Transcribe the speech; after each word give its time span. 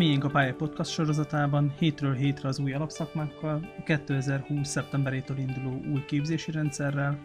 Miénk 0.00 0.24
a 0.24 0.28
Pálya 0.28 0.54
Podcast 0.54 0.90
sorozatában 0.90 1.74
hétről 1.78 2.14
hétre 2.14 2.48
az 2.48 2.58
új 2.58 2.72
alapszakmákkal, 2.72 3.68
a 3.78 3.82
2020. 3.82 4.68
szeptemberétől 4.68 5.38
induló 5.38 5.80
új 5.92 6.04
képzési 6.04 6.50
rendszerrel, 6.50 7.18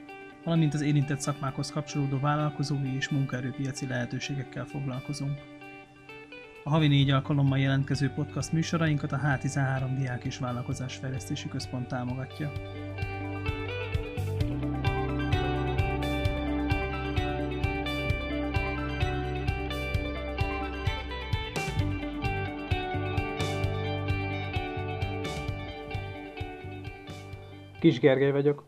valamint 0.44 0.73
az 0.73 0.81
érintett 0.81 1.19
szakmákhoz 1.19 1.71
kapcsolódó 1.71 2.19
vállalkozói 2.19 2.96
és 2.96 3.10
munkaerőpiaci 3.10 3.88
lehetőségekkel 3.88 4.65
foglalkozunk. 4.65 5.39
A 6.63 6.69
havi 6.69 6.88
négy 6.88 7.10
alkalommal 7.10 7.60
jelentkező 7.60 8.10
podcast 8.10 8.51
műsorainkat 8.51 9.12
a 9.12 9.19
H13 9.23 9.96
Diák 9.97 10.23
és 10.23 10.37
Vállalkozásfejlesztési 10.37 11.47
Központ 11.47 11.87
támogatja. 11.87 12.51
Kis 27.85 27.99
Gergely 27.99 28.31
vagyok. 28.31 28.63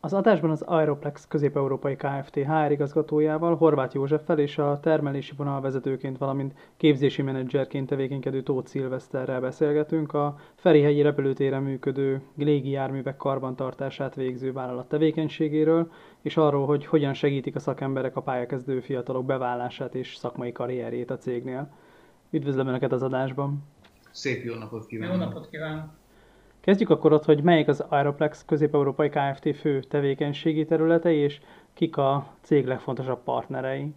Az 0.00 0.12
adásban 0.12 0.50
az 0.50 0.62
Aeroplex 0.62 1.26
közép-európai 1.28 1.96
Kft. 1.96 2.34
HR 2.34 2.70
igazgatójával, 2.70 3.56
Horváth 3.56 3.94
Józseffel 3.94 4.38
és 4.38 4.58
a 4.58 4.80
termelési 4.80 5.32
vonalvezetőként, 5.36 6.18
valamint 6.18 6.54
képzési 6.76 7.22
menedzserként 7.22 7.88
tevékenykedő 7.88 8.42
Tóth 8.42 8.68
Szilveszterrel 8.68 9.40
beszélgetünk 9.40 10.12
a 10.14 10.38
Ferihegyi 10.54 11.02
repülőtéren 11.02 11.62
működő 11.62 12.22
légi 12.36 12.70
járművek 12.70 13.16
karbantartását 13.16 14.14
végző 14.14 14.52
vállalat 14.52 14.88
tevékenységéről, 14.88 15.90
és 16.20 16.36
arról, 16.36 16.66
hogy 16.66 16.86
hogyan 16.86 17.14
segítik 17.14 17.56
a 17.56 17.60
szakemberek 17.60 18.16
a 18.16 18.22
pályakezdő 18.22 18.80
fiatalok 18.80 19.24
bevállását 19.24 19.94
és 19.94 20.16
szakmai 20.16 20.52
karrierjét 20.52 21.10
a 21.10 21.18
cégnél. 21.18 21.70
Üdvözlöm 22.30 22.66
Önöket 22.66 22.92
az 22.92 23.02
adásban! 23.02 23.64
Szép 24.10 24.44
jó 24.44 24.54
napot 24.54 24.86
kívánok! 24.86 25.14
Jó 25.14 25.24
napot 25.24 25.48
kívánok! 25.50 26.04
Kezdjük 26.66 26.90
akkor 26.90 27.12
ott, 27.12 27.24
hogy 27.24 27.42
melyik 27.42 27.68
az 27.68 27.80
Aeroplex 27.80 28.44
közép-európai 28.46 29.08
Kft. 29.08 29.56
fő 29.56 29.80
tevékenységi 29.80 30.64
területei, 30.64 31.16
és 31.16 31.38
kik 31.74 31.96
a 31.96 32.36
cég 32.42 32.66
legfontosabb 32.66 33.22
partnerei. 33.24 33.92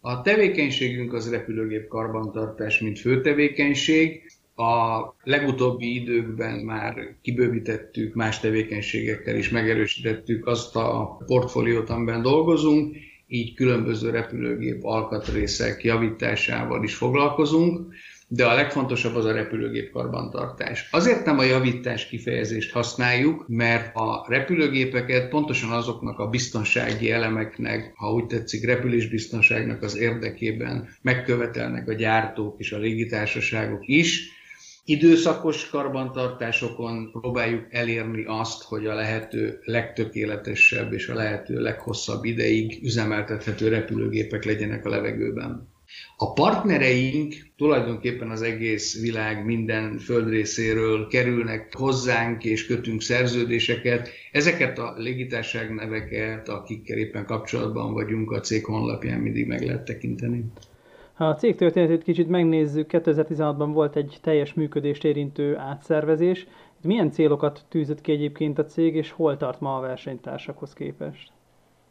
A 0.00 0.22
tevékenységünk 0.22 1.12
az 1.12 1.30
repülőgép 1.30 1.88
karbantartás, 1.88 2.80
mint 2.80 2.98
fő 2.98 3.20
tevékenység. 3.20 4.22
A 4.54 5.00
legutóbbi 5.22 5.94
időkben 5.94 6.58
már 6.58 6.94
kibővítettük 7.22 8.14
más 8.14 8.40
tevékenységekkel 8.40 9.36
is, 9.36 9.50
megerősítettük 9.50 10.46
azt 10.46 10.76
a 10.76 11.18
portfóliót, 11.26 11.90
amiben 11.90 12.22
dolgozunk, 12.22 12.96
így 13.26 13.54
különböző 13.54 14.10
repülőgép 14.10 14.84
alkatrészek 14.84 15.84
javításával 15.84 16.84
is 16.84 16.94
foglalkozunk 16.94 17.94
de 18.28 18.46
a 18.46 18.54
legfontosabb 18.54 19.14
az 19.14 19.24
a 19.24 19.32
repülőgép 19.32 19.92
karbantartás. 19.92 20.88
Azért 20.90 21.24
nem 21.24 21.38
a 21.38 21.42
javítás 21.42 22.06
kifejezést 22.06 22.72
használjuk, 22.72 23.44
mert 23.48 23.96
a 23.96 24.26
repülőgépeket 24.28 25.28
pontosan 25.28 25.70
azoknak 25.70 26.18
a 26.18 26.28
biztonsági 26.28 27.10
elemeknek, 27.10 27.92
ha 27.96 28.12
úgy 28.12 28.26
tetszik, 28.26 28.64
repülésbiztonságnak 28.64 29.82
az 29.82 29.96
érdekében 29.96 30.88
megkövetelnek 31.02 31.88
a 31.88 31.92
gyártók 31.92 32.54
és 32.58 32.72
a 32.72 32.78
légitársaságok 32.78 33.86
is, 33.86 34.34
időszakos 34.84 35.68
karbantartásokon 35.68 37.10
próbáljuk 37.10 37.66
elérni 37.70 38.24
azt, 38.26 38.62
hogy 38.62 38.86
a 38.86 38.94
lehető 38.94 39.58
legtökéletesebb 39.64 40.92
és 40.92 41.08
a 41.08 41.14
lehető 41.14 41.60
leghosszabb 41.60 42.24
ideig 42.24 42.78
üzemeltethető 42.82 43.68
repülőgépek 43.68 44.44
legyenek 44.44 44.86
a 44.86 44.88
levegőben. 44.88 45.74
A 46.16 46.32
partnereink 46.32 47.34
tulajdonképpen 47.56 48.30
az 48.30 48.42
egész 48.42 49.00
világ 49.00 49.44
minden 49.44 49.98
földrészéről 49.98 51.06
kerülnek 51.06 51.74
hozzánk 51.76 52.44
és 52.44 52.66
kötünk 52.66 53.00
szerződéseket. 53.00 54.08
Ezeket 54.32 54.78
a 54.78 54.94
légitárság 54.96 55.74
neveket, 55.74 56.48
akikkel 56.48 56.98
éppen 56.98 57.24
kapcsolatban 57.24 57.92
vagyunk, 57.92 58.30
a 58.30 58.40
cég 58.40 58.64
honlapján 58.64 59.20
mindig 59.20 59.46
meg 59.46 59.62
lehet 59.62 59.84
tekinteni. 59.84 60.44
Ha 61.14 61.24
a 61.24 61.34
cég 61.34 61.56
történetét 61.56 62.02
kicsit 62.02 62.28
megnézzük, 62.28 62.90
2016-ban 62.92 63.70
volt 63.72 63.96
egy 63.96 64.18
teljes 64.22 64.54
működést 64.54 65.04
érintő 65.04 65.56
átszervezés. 65.56 66.46
Milyen 66.82 67.10
célokat 67.10 67.64
tűzött 67.68 68.00
ki 68.00 68.12
egyébként 68.12 68.58
a 68.58 68.64
cég, 68.64 68.94
és 68.94 69.10
hol 69.10 69.36
tart 69.36 69.60
ma 69.60 69.76
a 69.76 69.80
versenytársakhoz 69.80 70.72
képest? 70.72 71.30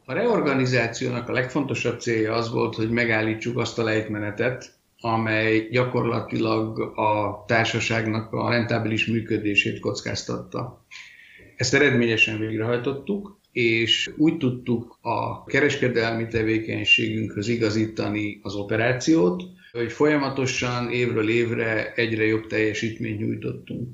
A 0.08 0.14
reorganizációnak 0.14 1.30
a 1.30 1.34
legfontosabb 1.34 2.00
célja 2.00 2.34
az 2.34 2.52
volt, 2.52 2.76
hogy 2.76 2.90
megállítsuk 2.90 3.58
azt 3.58 3.80
a 3.80 3.84
lejtmenetet, 3.84 4.74
amely 5.00 5.68
gyakorlatilag 5.72 6.80
a 6.98 7.44
társaságnak 7.48 8.34
a 8.34 8.50
rentábilis 8.50 9.06
működését 9.06 9.80
kockáztatta. 9.80 10.86
Ezt 11.56 11.74
eredményesen 11.74 12.40
végrehajtottuk, 12.40 13.40
és 13.52 14.14
úgy 14.18 14.38
tudtuk 14.38 14.98
a 15.02 15.44
kereskedelmi 15.44 16.28
tevékenységünkhöz 16.28 17.48
igazítani 17.48 18.40
az 18.44 18.56
operációt, 18.56 19.44
hogy 19.72 19.92
folyamatosan 19.92 20.92
évről 20.92 21.30
évre 21.30 21.94
egyre 21.94 22.26
jobb 22.26 22.48
teljesítményt 22.48 23.20
nyújtottunk. 23.20 23.90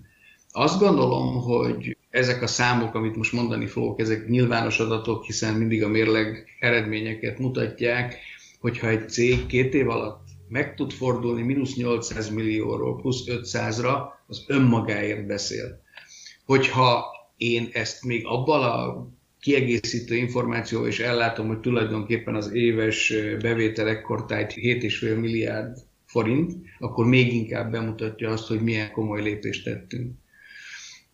Azt 0.52 0.80
gondolom, 0.80 1.42
hogy 1.42 1.98
ezek 2.12 2.42
a 2.42 2.48
számok, 2.48 2.96
amit 2.96 3.16
most 3.16 3.34
mondani 3.34 3.66
fogok, 3.66 4.00
ezek 4.00 4.28
nyilvános 4.28 4.80
adatok, 4.80 5.24
hiszen 5.24 5.54
mindig 5.54 5.84
a 5.84 5.88
mérleg 5.88 6.46
eredményeket 6.60 7.40
mutatják, 7.40 8.18
hogyha 8.60 8.88
egy 8.88 9.10
cég 9.10 9.46
két 9.46 9.74
év 9.74 9.90
alatt 9.90 10.22
meg 10.52 10.76
tud 10.76 10.92
fordulni 10.92 11.42
mínusz 11.42 11.76
800 11.76 12.30
millióról 12.30 12.96
plusz 12.96 13.24
500-ra, 13.28 13.98
az 14.28 14.44
önmagáért 14.48 15.26
beszél. 15.26 15.82
Hogyha 16.46 17.06
én 17.38 17.70
ezt 17.74 18.04
még 18.04 18.26
abban 18.26 18.64
a 18.64 19.08
kiegészítő 19.40 20.16
információval 20.16 20.88
is 20.88 21.00
ellátom, 21.00 21.48
hogy 21.48 21.60
tulajdonképpen 21.60 22.36
az 22.36 22.54
éves 22.54 23.14
bevétel 23.42 23.88
ekkortájt 23.88 24.54
7,5 24.54 25.20
milliárd 25.20 25.78
forint, 26.06 26.54
akkor 26.80 27.06
még 27.06 27.34
inkább 27.34 27.72
bemutatja 27.72 28.30
azt, 28.30 28.48
hogy 28.48 28.62
milyen 28.62 28.92
komoly 28.92 29.22
lépést 29.22 29.64
tettünk. 29.64 30.14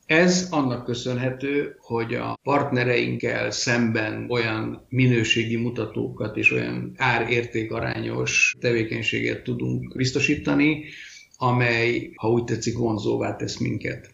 Ez 0.08 0.48
annak 0.52 0.86
köszönhető, 0.86 1.76
hogy 1.80 2.14
a 2.14 2.38
partnereinkkel 2.44 3.52
szemben 3.52 4.26
olyan 4.30 4.86
minőségi 4.90 5.56
mutatókat 5.56 6.38
és 6.38 6.52
olyan 6.52 6.94
árértékarányos 6.98 8.56
tevékenységet 8.60 9.44
tudunk 9.44 9.96
biztosítani, 9.96 10.84
amely, 11.38 12.12
ha 12.16 12.30
úgy 12.30 12.44
tetszik, 12.44 12.78
vonzóvá 12.78 13.36
tesz 13.36 13.58
minket. 13.58 14.10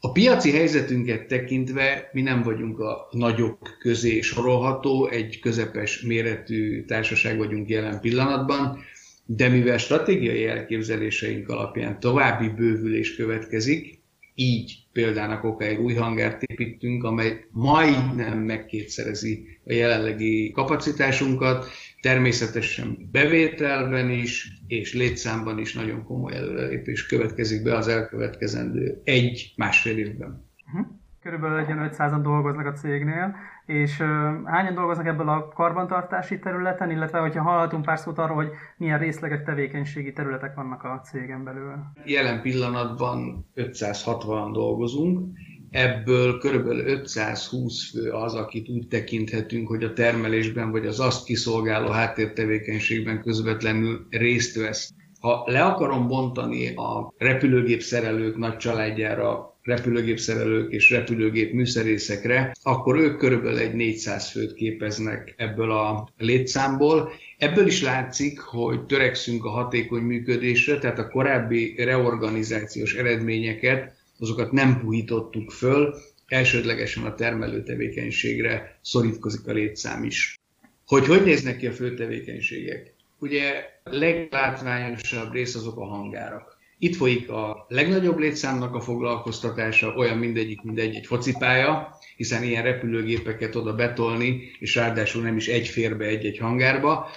A 0.00 0.12
piaci 0.12 0.50
helyzetünket 0.50 1.26
tekintve 1.26 2.10
mi 2.12 2.20
nem 2.20 2.42
vagyunk 2.42 2.78
a 2.78 3.08
nagyok 3.10 3.76
közé 3.78 4.20
sorolható, 4.20 5.08
egy 5.08 5.38
közepes 5.38 6.00
méretű 6.00 6.84
társaság 6.84 7.38
vagyunk 7.38 7.68
jelen 7.68 8.00
pillanatban, 8.00 8.78
de 9.26 9.48
mivel 9.48 9.78
stratégiai 9.78 10.46
elképzeléseink 10.46 11.48
alapján 11.48 12.00
további 12.00 12.48
bővülés 12.48 13.16
következik, 13.16 14.02
így 14.34 14.83
példának 14.94 15.44
okáig 15.44 15.80
új 15.80 15.94
hangárt 15.94 16.42
építünk, 16.42 17.04
amely 17.04 17.46
majdnem 17.50 18.38
megkétszerezi 18.38 19.58
a 19.66 19.72
jelenlegi 19.72 20.50
kapacitásunkat, 20.50 21.66
természetesen 22.00 23.08
bevételben 23.12 24.10
is, 24.10 24.48
és 24.66 24.94
létszámban 24.94 25.58
is 25.58 25.74
nagyon 25.74 26.04
komoly 26.04 26.34
előrelépés 26.34 27.06
következik 27.06 27.62
be 27.62 27.76
az 27.76 27.88
elkövetkezendő 27.88 29.00
egy-másfél 29.04 29.98
évben. 29.98 30.44
Uh-huh 30.66 30.86
körülbelül 31.24 31.58
egy 31.58 31.90
500-an 31.96 32.20
dolgoznak 32.22 32.66
a 32.66 32.72
cégnél, 32.72 33.36
és 33.66 34.02
hányan 34.44 34.74
dolgoznak 34.74 35.06
ebből 35.06 35.28
a 35.28 35.48
karbantartási 35.48 36.38
területen, 36.38 36.90
illetve 36.90 37.18
hogyha 37.18 37.42
hallhatunk 37.42 37.84
pár 37.84 37.98
szót 37.98 38.18
arról, 38.18 38.36
hogy 38.36 38.50
milyen 38.76 38.98
részleges 38.98 39.42
tevékenységi 39.44 40.12
területek 40.12 40.54
vannak 40.54 40.84
a 40.84 41.00
cégen 41.04 41.44
belül. 41.44 41.72
Jelen 42.04 42.42
pillanatban 42.42 43.46
560 43.54 44.52
dolgozunk, 44.52 45.38
ebből 45.70 46.38
körülbelül 46.38 46.86
520 46.86 47.90
fő 47.90 48.10
az, 48.10 48.34
akit 48.34 48.68
úgy 48.68 48.88
tekinthetünk, 48.88 49.68
hogy 49.68 49.84
a 49.84 49.92
termelésben 49.92 50.70
vagy 50.70 50.86
az 50.86 51.00
azt 51.00 51.24
kiszolgáló 51.24 51.88
háttértevékenységben 51.88 53.22
közvetlenül 53.22 54.06
részt 54.10 54.56
vesz. 54.56 54.94
Ha 55.20 55.42
le 55.46 55.64
akarom 55.64 56.08
bontani 56.08 56.74
a 56.74 57.14
repülőgép 57.18 57.80
szerelők 57.80 58.36
nagy 58.36 58.56
családjára 58.56 59.53
repülőgépszerelők 59.64 60.72
és 60.72 60.90
repülőgép 60.90 61.52
műszerészekre, 61.52 62.54
akkor 62.62 62.98
ők 62.98 63.18
körülbelül 63.18 63.58
egy 63.58 63.74
400 63.74 64.30
főt 64.30 64.54
képeznek 64.54 65.34
ebből 65.36 65.70
a 65.70 66.08
létszámból. 66.18 67.12
Ebből 67.38 67.66
is 67.66 67.82
látszik, 67.82 68.38
hogy 68.38 68.86
törekszünk 68.86 69.44
a 69.44 69.50
hatékony 69.50 70.02
működésre, 70.02 70.78
tehát 70.78 70.98
a 70.98 71.08
korábbi 71.08 71.74
reorganizációs 71.76 72.94
eredményeket, 72.94 73.94
azokat 74.18 74.52
nem 74.52 74.80
puhítottuk 74.80 75.50
föl, 75.50 75.94
elsődlegesen 76.26 77.04
a 77.04 77.14
termelő 77.14 77.62
tevékenységre 77.62 78.78
szorítkozik 78.82 79.46
a 79.46 79.52
létszám 79.52 80.04
is. 80.04 80.38
Hogy 80.86 81.06
hogy 81.06 81.24
néznek 81.24 81.56
ki 81.56 81.66
a 81.66 81.72
fő 81.72 81.94
tevékenységek? 81.94 82.94
ugye 83.24 83.64
leglátványosabb 83.84 85.32
rész 85.32 85.54
azok 85.54 85.78
a 85.78 85.84
hangárak. 85.84 86.53
Itt 86.78 86.96
folyik 86.96 87.30
a 87.30 87.66
legnagyobb 87.68 88.18
létszámnak 88.18 88.74
a 88.74 88.80
foglalkoztatása, 88.80 89.94
olyan 89.94 90.18
mindegyik, 90.18 90.62
mindegy 90.62 90.94
egy 90.94 91.06
focipálya, 91.06 91.98
hiszen 92.16 92.42
ilyen 92.42 92.62
repülőgépeket 92.62 93.54
oda 93.54 93.74
betolni, 93.74 94.50
és 94.58 94.74
ráadásul 94.74 95.22
nem 95.22 95.36
is 95.36 95.48
egy 95.48 95.68
férbe, 95.68 96.04
egy-egy 96.04 96.38
hangárba, 96.38 97.08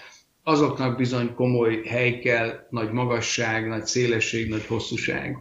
azoknak 0.44 0.98
bizony 0.98 1.34
komoly 1.34 1.82
hely 1.86 2.20
kell, 2.20 2.68
nagy 2.70 2.92
magasság, 2.92 3.68
nagy 3.68 3.86
szélesség, 3.86 4.50
nagy 4.50 4.66
hosszúság. 4.66 5.38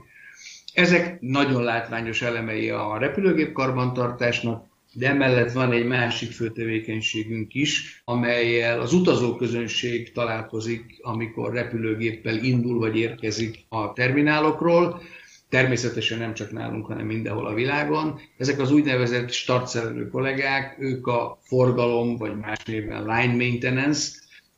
Ezek 0.72 1.20
nagyon 1.20 1.62
látványos 1.62 2.22
elemei 2.22 2.70
a 2.70 2.98
repülőgép 2.98 3.52
karbantartásnak, 3.52 4.66
de 4.98 5.08
emellett 5.08 5.52
van 5.52 5.72
egy 5.72 5.87
másik 5.87 6.31
fő 6.31 6.50
tevékenységünk 6.50 7.54
is, 7.54 8.02
amelyel 8.04 8.81
az 8.81 8.93
utazóközönség 8.93 10.12
találkozik, 10.12 10.98
amikor 11.02 11.52
repülőgéppel 11.52 12.37
indul 12.37 12.78
vagy 12.78 12.96
érkezik 12.96 13.64
a 13.69 13.93
terminálokról. 13.93 15.02
Természetesen 15.48 16.19
nem 16.19 16.34
csak 16.34 16.52
nálunk, 16.52 16.87
hanem 16.87 17.06
mindenhol 17.06 17.46
a 17.46 17.54
világon. 17.54 18.20
Ezek 18.37 18.60
az 18.60 18.72
úgynevezett 18.72 19.31
startszerelő 19.31 20.08
kollégák, 20.08 20.76
ők 20.78 21.06
a 21.06 21.38
forgalom, 21.42 22.16
vagy 22.16 22.37
más 22.38 22.64
néven 22.64 23.02
line 23.02 23.44
maintenance, 23.44 24.08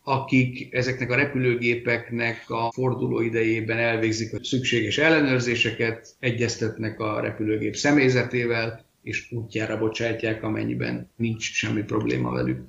akik 0.02 0.75
ezeknek 0.75 1.11
a 1.11 1.17
repülőgépeknek 1.17 2.44
a 2.50 2.73
forduló 2.73 3.20
idejében 3.20 3.79
elvégzik 3.79 4.32
a 4.34 4.44
szükséges 4.44 4.99
ellenőrzéseket, 4.99 6.08
egyeztetnek 6.19 7.00
a 7.00 7.20
repülőgép 7.20 7.76
személyzetével, 7.76 8.87
és 9.08 9.32
útjára 9.32 9.78
bocsátják, 9.78 10.43
amennyiben 10.43 11.10
nincs 11.16 11.52
semmi 11.52 11.82
probléma 11.82 12.31
velük. 12.31 12.60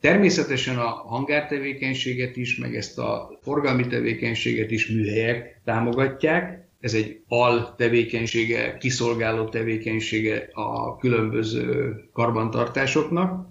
Természetesen 0.00 0.78
a 0.78 0.88
hangártevékenységet 0.88 2.36
is, 2.36 2.56
meg 2.56 2.76
ezt 2.76 2.98
a 2.98 3.38
forgalmi 3.42 3.86
tevékenységet 3.86 4.70
is 4.70 4.86
műhelyek 4.86 5.60
támogatják. 5.64 6.68
Ez 6.80 6.94
egy 6.94 7.20
al 7.28 7.74
tevékenysége, 7.76 8.76
kiszolgáló 8.78 9.48
tevékenysége 9.48 10.48
a 10.52 10.96
különböző 10.96 11.94
karbantartásoknak, 12.12 13.48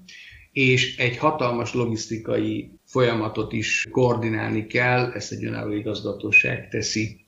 és 0.51 0.97
egy 0.97 1.17
hatalmas 1.17 1.73
logisztikai 1.73 2.71
folyamatot 2.85 3.53
is 3.53 3.87
koordinálni 3.91 4.67
kell, 4.67 5.11
ezt 5.11 5.31
egy 5.31 5.45
önálló 5.45 5.73
igazgatóság 5.73 6.69
teszi. 6.69 7.24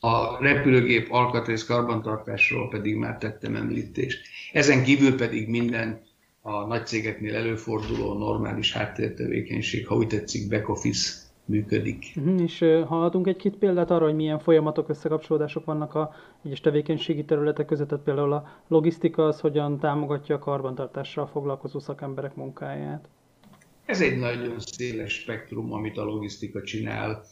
A 0.00 0.42
repülőgép 0.42 1.12
alkatrész 1.12 1.64
karbantartásról 1.64 2.68
pedig 2.68 2.96
már 2.96 3.18
tettem 3.18 3.56
említést. 3.56 4.26
Ezen 4.52 4.82
kívül 4.82 5.16
pedig 5.16 5.48
minden 5.48 6.00
a 6.40 6.66
nagy 6.66 6.86
cégeknél 6.86 7.34
előforduló 7.34 8.18
normális 8.18 8.72
háttértevékenység, 8.72 9.86
ha 9.86 9.94
úgy 9.94 10.06
tetszik, 10.06 10.48
back 10.48 10.68
office 10.68 11.12
működik. 11.44 12.04
Uh-huh, 12.16 12.40
és 12.40 12.58
hallhatunk 12.86 13.26
egy-két 13.26 13.56
példát 13.56 13.90
arra, 13.90 14.04
hogy 14.04 14.14
milyen 14.14 14.38
folyamatok, 14.38 14.88
összekapcsolódások 14.88 15.64
vannak 15.64 15.94
a 15.94 16.14
egyes 16.44 16.60
tevékenységi 16.60 17.24
területek 17.24 17.66
között, 17.66 17.88
tehát 17.88 18.04
például 18.04 18.32
a 18.32 18.62
logisztika 18.68 19.26
az 19.26 19.40
hogyan 19.40 19.78
támogatja 19.78 20.34
a 20.34 20.38
karbantartással 20.38 21.26
foglalkozó 21.26 21.78
szakemberek 21.78 22.34
munkáját? 22.34 23.08
Ez 23.84 24.00
egy 24.00 24.18
nagyon 24.18 24.54
széles 24.58 25.12
spektrum, 25.12 25.72
amit 25.72 25.98
a 25.98 26.04
logisztika 26.04 26.62
csinál 26.62 27.22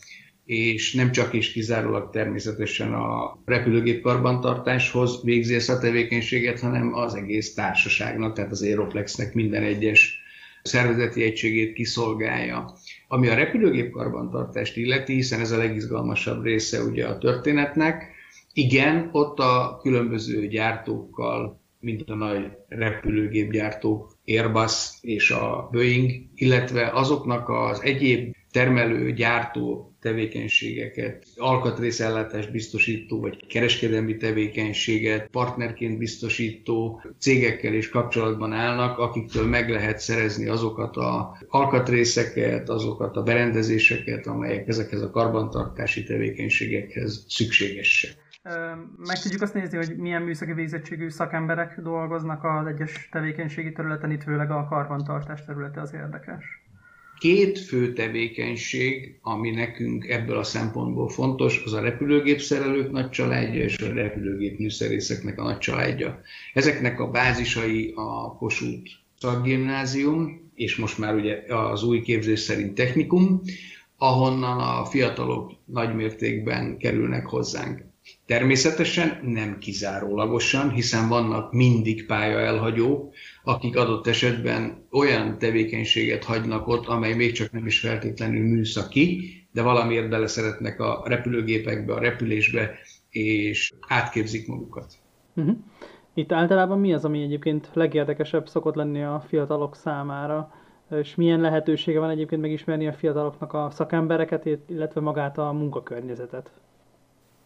és 0.48 0.92
nem 0.92 1.12
csak 1.12 1.32
is 1.32 1.52
kizárólag 1.52 2.10
természetesen 2.10 2.94
a 2.94 3.38
repülőgép 3.44 4.02
karbantartáshoz 4.02 5.22
végzi 5.24 5.54
ezt 5.54 5.70
a 5.70 5.78
tevékenységet, 5.78 6.60
hanem 6.60 6.94
az 6.94 7.14
egész 7.14 7.54
társaságnak, 7.54 8.34
tehát 8.34 8.50
az 8.50 8.62
Aeroplexnek 8.62 9.34
minden 9.34 9.62
egyes 9.62 10.20
szervezeti 10.62 11.22
egységét 11.22 11.72
kiszolgálja. 11.72 12.72
Ami 13.08 13.28
a 13.28 13.34
repülőgép 13.34 13.90
karbantartást 13.90 14.76
illeti, 14.76 15.14
hiszen 15.14 15.40
ez 15.40 15.50
a 15.50 15.56
legizgalmasabb 15.56 16.44
része 16.44 16.82
ugye 16.82 17.06
a 17.06 17.18
történetnek, 17.18 18.04
igen, 18.52 19.08
ott 19.12 19.38
a 19.38 19.78
különböző 19.82 20.46
gyártókkal, 20.46 21.60
mint 21.80 22.10
a 22.10 22.14
nagy 22.14 22.46
repülőgépgyártók, 22.68 24.16
Airbus 24.26 24.88
és 25.00 25.30
a 25.30 25.68
Boeing, 25.72 26.10
illetve 26.34 26.90
azoknak 26.92 27.48
az 27.48 27.82
egyéb 27.82 28.36
termelő, 28.50 29.12
gyártó 29.12 29.92
tevékenységeket, 30.00 31.26
alkatrészellátást 31.36 32.52
biztosító 32.52 33.20
vagy 33.20 33.46
kereskedelmi 33.46 34.16
tevékenységet 34.16 35.28
partnerként 35.28 35.98
biztosító 35.98 37.02
cégekkel 37.18 37.74
is 37.74 37.88
kapcsolatban 37.88 38.52
állnak, 38.52 38.98
akiktől 38.98 39.46
meg 39.46 39.70
lehet 39.70 39.98
szerezni 39.98 40.46
azokat 40.46 40.96
a 40.96 41.38
alkatrészeket, 41.48 42.68
azokat 42.68 43.16
a 43.16 43.22
berendezéseket, 43.22 44.26
amelyek 44.26 44.68
ezekhez 44.68 45.02
a 45.02 45.10
karbantartási 45.10 46.02
tevékenységekhez 46.02 47.24
szükségesek. 47.28 48.26
Meg 48.96 49.18
tudjuk 49.22 49.42
azt 49.42 49.54
nézni, 49.54 49.76
hogy 49.76 49.96
milyen 49.96 50.22
műszaki 50.22 50.52
végzettségű 50.52 51.08
szakemberek 51.08 51.80
dolgoznak 51.80 52.44
az 52.44 52.66
egyes 52.66 53.08
tevékenységi 53.12 53.72
területen, 53.72 54.10
itt 54.10 54.22
főleg 54.22 54.50
a 54.50 54.66
karbantartás 54.68 55.44
területe 55.44 55.80
az 55.80 55.94
érdekes. 55.94 56.67
Két 57.18 57.58
fő 57.58 57.92
tevékenység, 57.92 59.18
ami 59.22 59.50
nekünk 59.50 60.08
ebből 60.08 60.36
a 60.36 60.42
szempontból 60.42 61.08
fontos, 61.08 61.62
az 61.64 61.72
a 61.72 61.80
repülőgépszerelők 61.80 62.90
nagy 62.90 63.10
családja 63.10 63.62
és 63.62 63.78
a 63.78 63.92
repülőgép 63.92 64.58
műszerészeknek 64.58 65.38
a 65.38 65.42
nagy 65.42 65.58
családja. 65.58 66.20
Ezeknek 66.54 67.00
a 67.00 67.10
bázisai 67.10 67.92
a 67.96 68.36
Kossuth 68.36 68.90
szakgimnázium, 69.18 70.50
és 70.54 70.76
most 70.76 70.98
már 70.98 71.14
ugye 71.14 71.54
az 71.54 71.82
új 71.82 72.00
képzés 72.00 72.40
szerint 72.40 72.74
technikum, 72.74 73.40
ahonnan 73.96 74.58
a 74.58 74.84
fiatalok 74.84 75.52
nagy 75.64 75.94
mértékben 75.94 76.78
kerülnek 76.78 77.26
hozzánk. 77.26 77.87
Természetesen 78.26 79.20
nem 79.22 79.58
kizárólagosan, 79.58 80.70
hiszen 80.70 81.08
vannak 81.08 81.52
mindig 81.52 82.06
pályaelhagyók, 82.06 83.14
akik 83.44 83.76
adott 83.76 84.06
esetben 84.06 84.86
olyan 84.90 85.38
tevékenységet 85.38 86.24
hagynak 86.24 86.68
ott, 86.68 86.86
amely 86.86 87.14
még 87.14 87.32
csak 87.32 87.52
nem 87.52 87.66
is 87.66 87.80
feltétlenül 87.80 88.42
műszaki, 88.42 89.32
de 89.52 89.62
valamiért 89.62 90.08
bele 90.08 90.26
szeretnek 90.26 90.80
a 90.80 91.02
repülőgépekbe, 91.04 91.94
a 91.94 92.00
repülésbe, 92.00 92.70
és 93.10 93.72
átképzik 93.88 94.46
magukat. 94.46 94.92
Uh-huh. 95.34 95.56
Itt 96.14 96.32
általában 96.32 96.80
mi 96.80 96.92
az, 96.92 97.04
ami 97.04 97.22
egyébként 97.22 97.70
legérdekesebb 97.72 98.48
szokott 98.48 98.74
lenni 98.74 99.02
a 99.02 99.24
fiatalok 99.28 99.76
számára, 99.76 100.52
és 100.90 101.14
milyen 101.14 101.40
lehetősége 101.40 101.98
van 101.98 102.10
egyébként 102.10 102.40
megismerni 102.40 102.86
a 102.86 102.92
fiataloknak 102.92 103.52
a 103.52 103.68
szakembereket, 103.70 104.48
illetve 104.68 105.00
magát 105.00 105.38
a 105.38 105.52
munkakörnyezetet? 105.52 106.50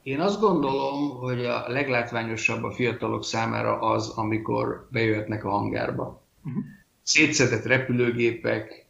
Én 0.03 0.21
azt 0.21 0.41
gondolom, 0.41 1.11
hogy 1.11 1.45
a 1.45 1.65
leglátványosabb 1.69 2.63
a 2.63 2.73
fiatalok 2.73 3.25
számára 3.25 3.79
az, 3.79 4.09
amikor 4.09 4.89
bejöhetnek 4.91 5.45
a 5.45 5.51
hangárba. 5.51 6.23
Uh-huh. 6.45 6.63
Szétszedett 7.03 7.65
repülőgépek, 7.65 8.87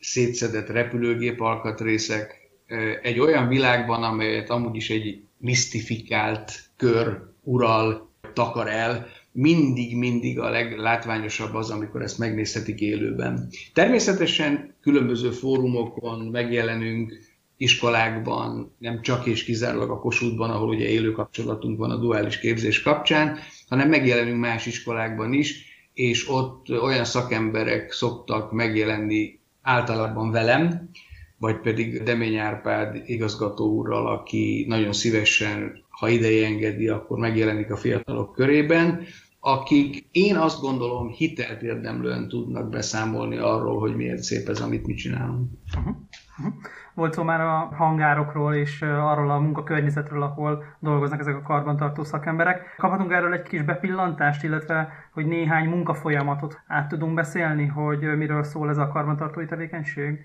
szétszedett 0.00 0.68
repülőgép 0.68 1.40
alkatrészek, 1.40 2.50
egy 3.02 3.18
olyan 3.18 3.48
világban, 3.48 4.02
amelyet 4.02 4.50
amúgy 4.50 4.76
is 4.76 4.90
egy 4.90 5.22
misztifikált 5.36 6.52
kör 6.76 7.22
ural, 7.42 8.10
takar 8.32 8.68
el, 8.68 9.06
mindig-mindig 9.32 10.38
a 10.38 10.50
leglátványosabb 10.50 11.54
az, 11.54 11.70
amikor 11.70 12.02
ezt 12.02 12.18
megnézhetik 12.18 12.80
élőben. 12.80 13.48
Természetesen 13.72 14.74
különböző 14.80 15.30
fórumokon 15.30 16.26
megjelenünk, 16.26 17.31
iskolákban, 17.56 18.76
nem 18.78 19.02
csak 19.02 19.26
és 19.26 19.44
kizárólag 19.44 19.90
a 19.90 19.98
Kossuthban, 19.98 20.50
ahol 20.50 20.68
ugye 20.68 20.88
élő 20.88 21.12
kapcsolatunk 21.12 21.78
van 21.78 21.90
a 21.90 21.96
duális 21.96 22.38
képzés 22.38 22.82
kapcsán, 22.82 23.38
hanem 23.68 23.88
megjelenünk 23.88 24.40
más 24.40 24.66
iskolákban 24.66 25.32
is, 25.32 25.70
és 25.94 26.28
ott 26.28 26.70
olyan 26.70 27.04
szakemberek 27.04 27.92
szoktak 27.92 28.52
megjelenni 28.52 29.40
általában 29.62 30.30
velem, 30.30 30.90
vagy 31.38 31.60
pedig 31.60 32.02
Demény 32.02 32.36
Árpád 32.36 33.02
igazgató 33.06 33.72
úrral, 33.72 34.06
aki 34.06 34.64
nagyon 34.68 34.92
szívesen, 34.92 35.84
ha 35.88 36.08
ideje 36.08 36.46
engedi, 36.46 36.88
akkor 36.88 37.18
megjelenik 37.18 37.70
a 37.70 37.76
fiatalok 37.76 38.32
körében, 38.32 39.06
akik 39.40 40.08
én 40.10 40.36
azt 40.36 40.60
gondolom 40.60 41.08
hitelt 41.08 41.62
érdemlően 41.62 42.28
tudnak 42.28 42.68
beszámolni 42.68 43.36
arról, 43.36 43.78
hogy 43.78 43.96
miért 43.96 44.22
szép 44.22 44.48
ez, 44.48 44.60
amit 44.60 44.86
mi 44.86 44.94
csinálunk. 44.94 45.50
Uh-huh. 45.76 45.96
Uh-huh. 46.38 46.54
Volt 46.94 47.12
szó 47.12 47.22
már 47.22 47.40
a 47.40 47.70
hangárokról 47.76 48.54
és 48.54 48.82
arról 48.82 49.30
a 49.30 49.38
munkakörnyezetről, 49.38 50.22
ahol 50.22 50.64
dolgoznak 50.78 51.20
ezek 51.20 51.36
a 51.36 51.42
karbantartó 51.42 52.04
szakemberek. 52.04 52.74
Kaphatunk 52.76 53.12
erről 53.12 53.32
egy 53.32 53.42
kis 53.42 53.62
bepillantást, 53.62 54.42
illetve 54.42 54.88
hogy 55.12 55.26
néhány 55.26 55.68
munkafolyamatot 55.68 56.60
át 56.66 56.88
tudunk 56.88 57.14
beszélni, 57.14 57.66
hogy 57.66 58.16
miről 58.16 58.42
szól 58.42 58.68
ez 58.68 58.78
a 58.78 58.88
karbantartói 58.88 59.46
tevékenység? 59.46 60.18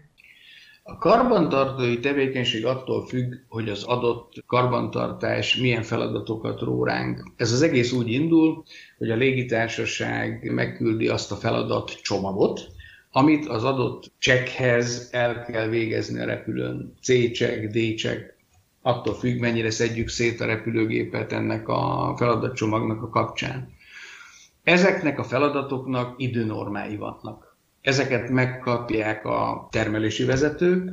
A 0.83 0.97
karbantartói 0.97 1.99
tevékenység 1.99 2.65
attól 2.65 3.05
függ, 3.05 3.33
hogy 3.47 3.69
az 3.69 3.83
adott 3.83 4.33
karbantartás 4.45 5.55
milyen 5.55 5.83
feladatokat 5.83 6.61
ró 6.61 6.83
ránk. 6.83 7.31
Ez 7.35 7.51
az 7.51 7.61
egész 7.61 7.91
úgy 7.91 8.11
indul, 8.11 8.63
hogy 8.97 9.11
a 9.11 9.15
légitársaság 9.15 10.51
megküldi 10.51 11.07
azt 11.07 11.31
a 11.31 11.35
feladat 11.35 12.01
csomagot, 12.01 12.67
amit 13.17 13.47
az 13.47 13.63
adott 13.63 14.11
csekkhez 14.17 15.09
el 15.11 15.45
kell 15.45 15.67
végezni 15.67 16.19
a 16.19 16.25
repülőn. 16.25 16.93
C-csekk, 17.01 17.71
D-csekk, 17.71 18.29
attól 18.81 19.13
függ, 19.13 19.39
mennyire 19.39 19.69
szedjük 19.69 20.07
szét 20.07 20.41
a 20.41 20.45
repülőgépet 20.45 21.31
ennek 21.31 21.67
a 21.67 22.13
feladatcsomagnak 22.17 23.03
a 23.03 23.09
kapcsán. 23.09 23.69
Ezeknek 24.63 25.19
a 25.19 25.23
feladatoknak 25.23 26.13
időnormái 26.17 26.95
vannak. 26.95 27.57
Ezeket 27.81 28.29
megkapják 28.29 29.25
a 29.25 29.67
termelési 29.71 30.25
vezetők, 30.25 30.89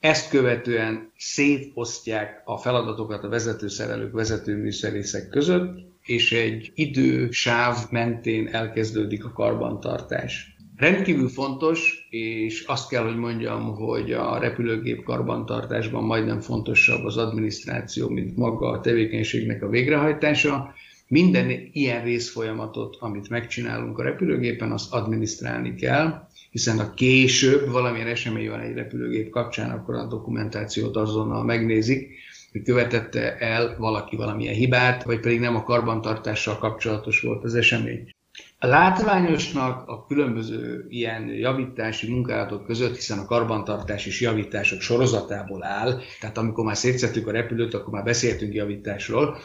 ezt 0.00 0.30
követően 0.30 1.12
szétosztják 1.16 2.42
a 2.44 2.56
feladatokat 2.56 3.24
a 3.24 3.28
vezetőszerelők, 3.28 4.12
vezetőműszerészek 4.12 5.28
között, 5.28 5.78
és 6.02 6.32
egy 6.32 6.72
idősáv 6.74 7.76
mentén 7.90 8.48
elkezdődik 8.48 9.24
a 9.24 9.32
karbantartás. 9.32 10.57
Rendkívül 10.78 11.28
fontos, 11.28 12.06
és 12.10 12.64
azt 12.66 12.88
kell, 12.88 13.04
hogy 13.04 13.16
mondjam, 13.16 13.74
hogy 13.74 14.12
a 14.12 14.38
repülőgép 14.38 15.02
karbantartásban 15.02 16.04
majdnem 16.04 16.40
fontosabb 16.40 17.04
az 17.04 17.16
adminisztráció, 17.16 18.08
mint 18.08 18.36
maga 18.36 18.68
a 18.70 18.80
tevékenységnek 18.80 19.62
a 19.62 19.68
végrehajtása. 19.68 20.74
Minden 21.08 21.68
ilyen 21.72 22.04
részfolyamatot, 22.04 22.96
amit 23.00 23.28
megcsinálunk 23.28 23.98
a 23.98 24.02
repülőgépen, 24.02 24.72
azt 24.72 24.92
adminisztrálni 24.92 25.74
kell, 25.74 26.28
hiszen 26.50 26.78
a 26.78 26.94
később 26.94 27.70
valamilyen 27.70 28.06
esemény 28.06 28.48
van 28.48 28.60
egy 28.60 28.74
repülőgép 28.74 29.30
kapcsán, 29.30 29.70
akkor 29.70 29.94
a 29.94 30.06
dokumentációt 30.06 30.96
azonnal 30.96 31.44
megnézik, 31.44 32.08
hogy 32.52 32.62
követette 32.62 33.36
el 33.36 33.76
valaki 33.78 34.16
valamilyen 34.16 34.54
hibát, 34.54 35.02
vagy 35.02 35.20
pedig 35.20 35.40
nem 35.40 35.56
a 35.56 35.62
karbantartással 35.62 36.58
kapcsolatos 36.58 37.20
volt 37.20 37.44
az 37.44 37.54
esemény. 37.54 38.16
A 38.60 38.66
látványosnak 38.66 39.88
a 39.88 40.06
különböző 40.06 40.86
ilyen 40.88 41.28
javítási 41.28 42.10
munkálatok 42.10 42.66
között, 42.66 42.94
hiszen 42.94 43.18
a 43.18 43.24
karbantartás 43.24 44.06
és 44.06 44.20
javítások 44.20 44.80
sorozatából 44.80 45.64
áll, 45.64 46.00
tehát 46.20 46.38
amikor 46.38 46.64
már 46.64 46.76
szétszettük 46.76 47.26
a 47.26 47.30
repülőt, 47.30 47.74
akkor 47.74 47.92
már 47.92 48.04
beszéltünk 48.04 48.54
javításról, 48.54 49.38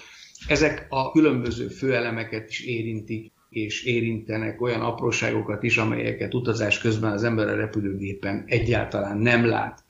ezek 0.48 0.86
a 0.90 1.12
különböző 1.12 1.68
főelemeket 1.68 2.50
is 2.50 2.66
érintik, 2.66 3.32
és 3.50 3.84
érintenek 3.84 4.62
olyan 4.62 4.82
apróságokat 4.82 5.64
is, 5.64 5.78
amelyeket 5.78 6.34
utazás 6.34 6.80
közben 6.80 7.12
az 7.12 7.24
ember 7.24 7.48
a 7.48 7.56
repülőgépen 7.56 8.44
egyáltalán 8.48 9.18
nem 9.18 9.46
lát. 9.46 9.84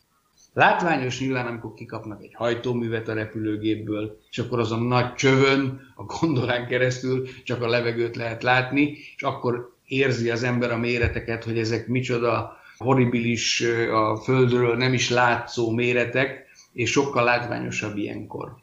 Látványos 0.54 1.20
nyilván, 1.20 1.48
amikor 1.48 1.74
kikapnak 1.74 2.24
egy 2.24 2.34
hajtóművet 2.34 3.08
a 3.08 3.14
repülőgépből, 3.14 4.20
és 4.32 4.40
akkor 4.40 4.60
azon 4.60 4.84
nagy 4.84 5.14
csövön, 5.14 5.94
a 5.96 6.04
gondolán 6.04 6.68
keresztül 6.68 7.28
csak 7.44 7.62
a 7.62 7.68
levegőt 7.68 8.16
lehet 8.16 8.44
látni, 8.44 8.98
és 9.16 9.24
akkor 9.24 9.74
érzi 9.86 10.30
az 10.30 10.44
ember 10.44 10.72
a 10.72 10.78
méreteket, 10.78 11.44
hogy 11.44 11.58
ezek 11.58 11.88
micsoda 11.88 12.58
horribilis, 12.78 13.64
a 13.92 14.16
földről 14.16 14.76
nem 14.76 14.94
is 14.94 15.10
látszó 15.10 15.72
méretek, 15.72 16.46
és 16.74 16.92
sokkal 16.92 17.24
látványosabb 17.24 17.98
ilyenkor. 17.98 18.56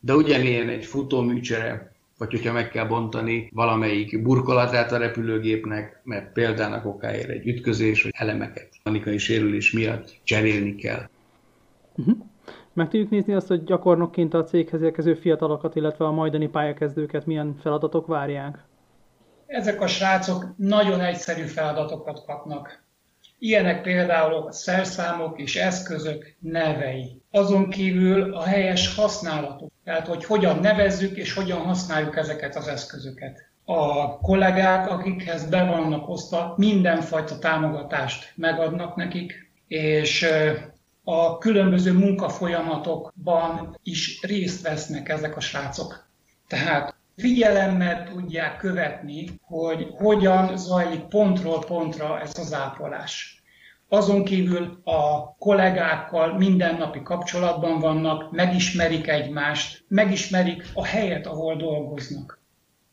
De 0.00 0.14
ugyanilyen 0.14 0.68
egy 0.68 0.84
futóműcsere, 0.84 1.92
vagy 2.18 2.30
hogyha 2.30 2.52
meg 2.52 2.70
kell 2.70 2.86
bontani 2.86 3.50
valamelyik 3.52 4.22
burkolatát 4.22 4.92
a 4.92 4.98
repülőgépnek, 4.98 6.00
mert 6.04 6.32
példának 6.32 6.86
okáért 6.86 7.28
egy 7.28 7.46
ütközés, 7.46 8.02
vagy 8.02 8.12
elemeket 8.16 8.68
panikai 8.82 9.18
sérülés 9.18 9.72
miatt 9.72 10.16
cserélni 10.24 10.74
kell. 10.74 11.08
Uh-huh. 11.98 12.16
Meg 12.72 12.88
tudjuk 12.88 13.10
nézni 13.10 13.32
azt, 13.32 13.46
hogy 13.46 13.64
gyakornokként 13.64 14.34
a 14.34 14.44
céghez 14.44 14.82
érkező 14.82 15.14
fiatalokat, 15.14 15.76
illetve 15.76 16.04
a 16.04 16.10
majdani 16.10 16.48
pályakezdőket 16.48 17.26
milyen 17.26 17.56
feladatok 17.60 18.06
várják? 18.06 18.58
Ezek 19.46 19.80
a 19.80 19.86
srácok 19.86 20.44
nagyon 20.56 21.00
egyszerű 21.00 21.42
feladatokat 21.42 22.24
kapnak. 22.26 22.82
Ilyenek 23.38 23.82
például 23.82 24.34
a 24.34 24.52
szerszámok 24.52 25.38
és 25.40 25.56
eszközök 25.56 26.36
nevei. 26.38 27.22
Azon 27.30 27.68
kívül 27.68 28.34
a 28.34 28.42
helyes 28.42 28.94
használatok, 28.94 29.70
tehát 29.84 30.06
hogy 30.06 30.24
hogyan 30.24 30.58
nevezzük 30.58 31.16
és 31.16 31.34
hogyan 31.34 31.58
használjuk 31.58 32.16
ezeket 32.16 32.56
az 32.56 32.68
eszközöket. 32.68 33.46
A 33.64 34.18
kollégák, 34.18 34.90
akikhez 34.90 35.48
be 35.48 35.64
vannak 35.64 36.08
osztva, 36.08 36.54
mindenfajta 36.56 37.38
támogatást 37.38 38.32
megadnak 38.36 38.96
nekik, 38.96 39.50
és 39.66 40.26
a 41.10 41.38
különböző 41.38 41.92
munkafolyamatokban 41.92 43.78
is 43.82 44.20
részt 44.22 44.62
vesznek 44.62 45.08
ezek 45.08 45.36
a 45.36 45.40
srácok. 45.40 46.06
Tehát 46.48 46.94
figyelemmel 47.16 48.04
tudják 48.04 48.56
követni, 48.56 49.40
hogy 49.40 49.86
hogyan 49.96 50.56
zajlik 50.56 51.00
pontról 51.00 51.58
pontra 51.58 52.20
ez 52.20 52.38
az 52.38 52.54
ápolás. 52.54 53.42
Azon 53.88 54.24
kívül 54.24 54.80
a 54.84 55.34
kollégákkal 55.38 56.36
mindennapi 56.36 57.02
kapcsolatban 57.02 57.78
vannak, 57.78 58.30
megismerik 58.32 59.08
egymást, 59.08 59.84
megismerik 59.88 60.66
a 60.74 60.84
helyet, 60.84 61.26
ahol 61.26 61.56
dolgoznak. 61.56 62.40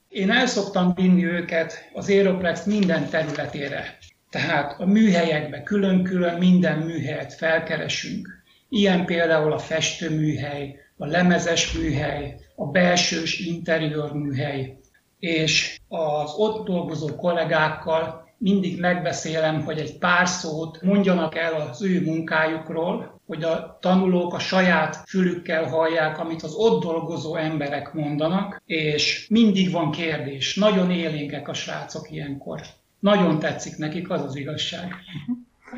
Én 0.09 0.31
el 0.31 0.45
szoktam 0.45 0.93
vinni 0.93 1.25
őket 1.25 1.89
az 1.93 2.09
Aeroplex 2.09 2.65
minden 2.65 3.09
területére. 3.09 3.97
Tehát 4.35 4.79
a 4.79 4.85
műhelyekbe 4.85 5.63
külön-külön 5.63 6.37
minden 6.37 6.77
műhelyet 6.77 7.33
felkeresünk. 7.33 8.27
Ilyen 8.69 9.05
például 9.05 9.53
a 9.53 9.57
festőműhely, 9.57 10.75
a 10.97 11.05
lemezes 11.05 11.71
műhely, 11.71 12.35
a 12.55 12.65
belsős 12.65 13.39
interiőr 13.39 14.11
műhely. 14.11 14.77
És 15.19 15.79
az 15.87 16.33
ott 16.37 16.65
dolgozó 16.65 17.15
kollégákkal 17.15 18.29
mindig 18.37 18.79
megbeszélem, 18.79 19.63
hogy 19.63 19.79
egy 19.79 19.97
pár 19.97 20.27
szót 20.27 20.81
mondjanak 20.81 21.35
el 21.35 21.53
az 21.53 21.83
ő 21.83 22.01
munkájukról, 22.01 23.21
hogy 23.25 23.43
a 23.43 23.77
tanulók 23.81 24.33
a 24.33 24.39
saját 24.39 25.03
fülükkel 25.07 25.63
hallják, 25.63 26.19
amit 26.19 26.43
az 26.43 26.53
ott 26.53 26.83
dolgozó 26.83 27.35
emberek 27.35 27.93
mondanak, 27.93 28.61
és 28.65 29.27
mindig 29.29 29.71
van 29.71 29.91
kérdés. 29.91 30.55
Nagyon 30.55 30.91
élénkek 30.91 31.47
a 31.47 31.53
srácok 31.53 32.11
ilyenkor 32.11 32.61
nagyon 33.05 33.39
tetszik 33.39 33.77
nekik, 33.77 34.09
az 34.09 34.21
az 34.21 34.35
igazság. 34.35 34.95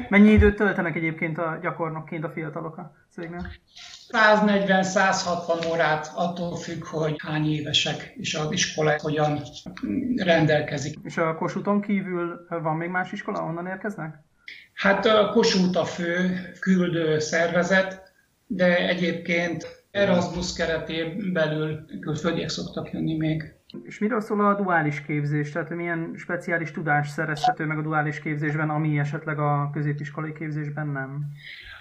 Mennyi 0.10 0.32
időt 0.32 0.56
töltenek 0.56 0.96
egyébként 0.96 1.38
a 1.38 1.60
gyakornokként 1.62 2.24
a 2.24 2.30
fiatalok 2.30 2.78
a 2.78 2.96
cégnél? 3.12 3.48
140-160 4.12 5.70
órát 5.70 6.12
attól 6.16 6.56
függ, 6.56 6.86
hogy 6.86 7.16
hány 7.18 7.52
évesek, 7.52 8.14
és 8.18 8.36
az 8.36 8.52
iskola 8.52 8.96
hogyan 8.98 9.42
rendelkezik. 10.16 10.98
És 11.04 11.18
a 11.18 11.36
Kossuthon 11.36 11.82
kívül 11.82 12.46
van 12.50 12.76
még 12.76 12.90
más 12.90 13.12
iskola, 13.12 13.44
onnan 13.44 13.68
érkeznek? 13.68 14.16
Hát 14.74 15.06
a 15.06 15.30
Kossuth 15.30 15.80
a 15.80 15.86
fő 15.86 16.40
küldő 16.60 17.20
szervezet, 17.20 18.14
de 18.46 18.88
egyébként 18.88 19.86
Erasmus 19.92 20.54
keretében 20.54 21.34
belül 21.34 21.86
külföldiek 22.00 22.50
szoktak 22.50 22.92
jönni 22.92 23.18
még. 23.18 23.57
És 23.84 24.00
miről 24.00 24.22
szól 24.22 24.46
a 24.46 24.56
duális 24.56 25.02
képzés? 25.02 25.52
Tehát 25.52 25.70
milyen 25.70 26.14
speciális 26.18 26.72
tudás 26.72 27.10
szerezhető 27.10 27.66
meg 27.66 27.78
a 27.78 27.82
duális 27.82 28.20
képzésben, 28.20 28.70
ami 28.70 29.00
esetleg 29.00 29.40
a 29.40 29.70
középiskolai 29.74 30.34
képzésben 30.34 30.88
nem? 30.88 31.26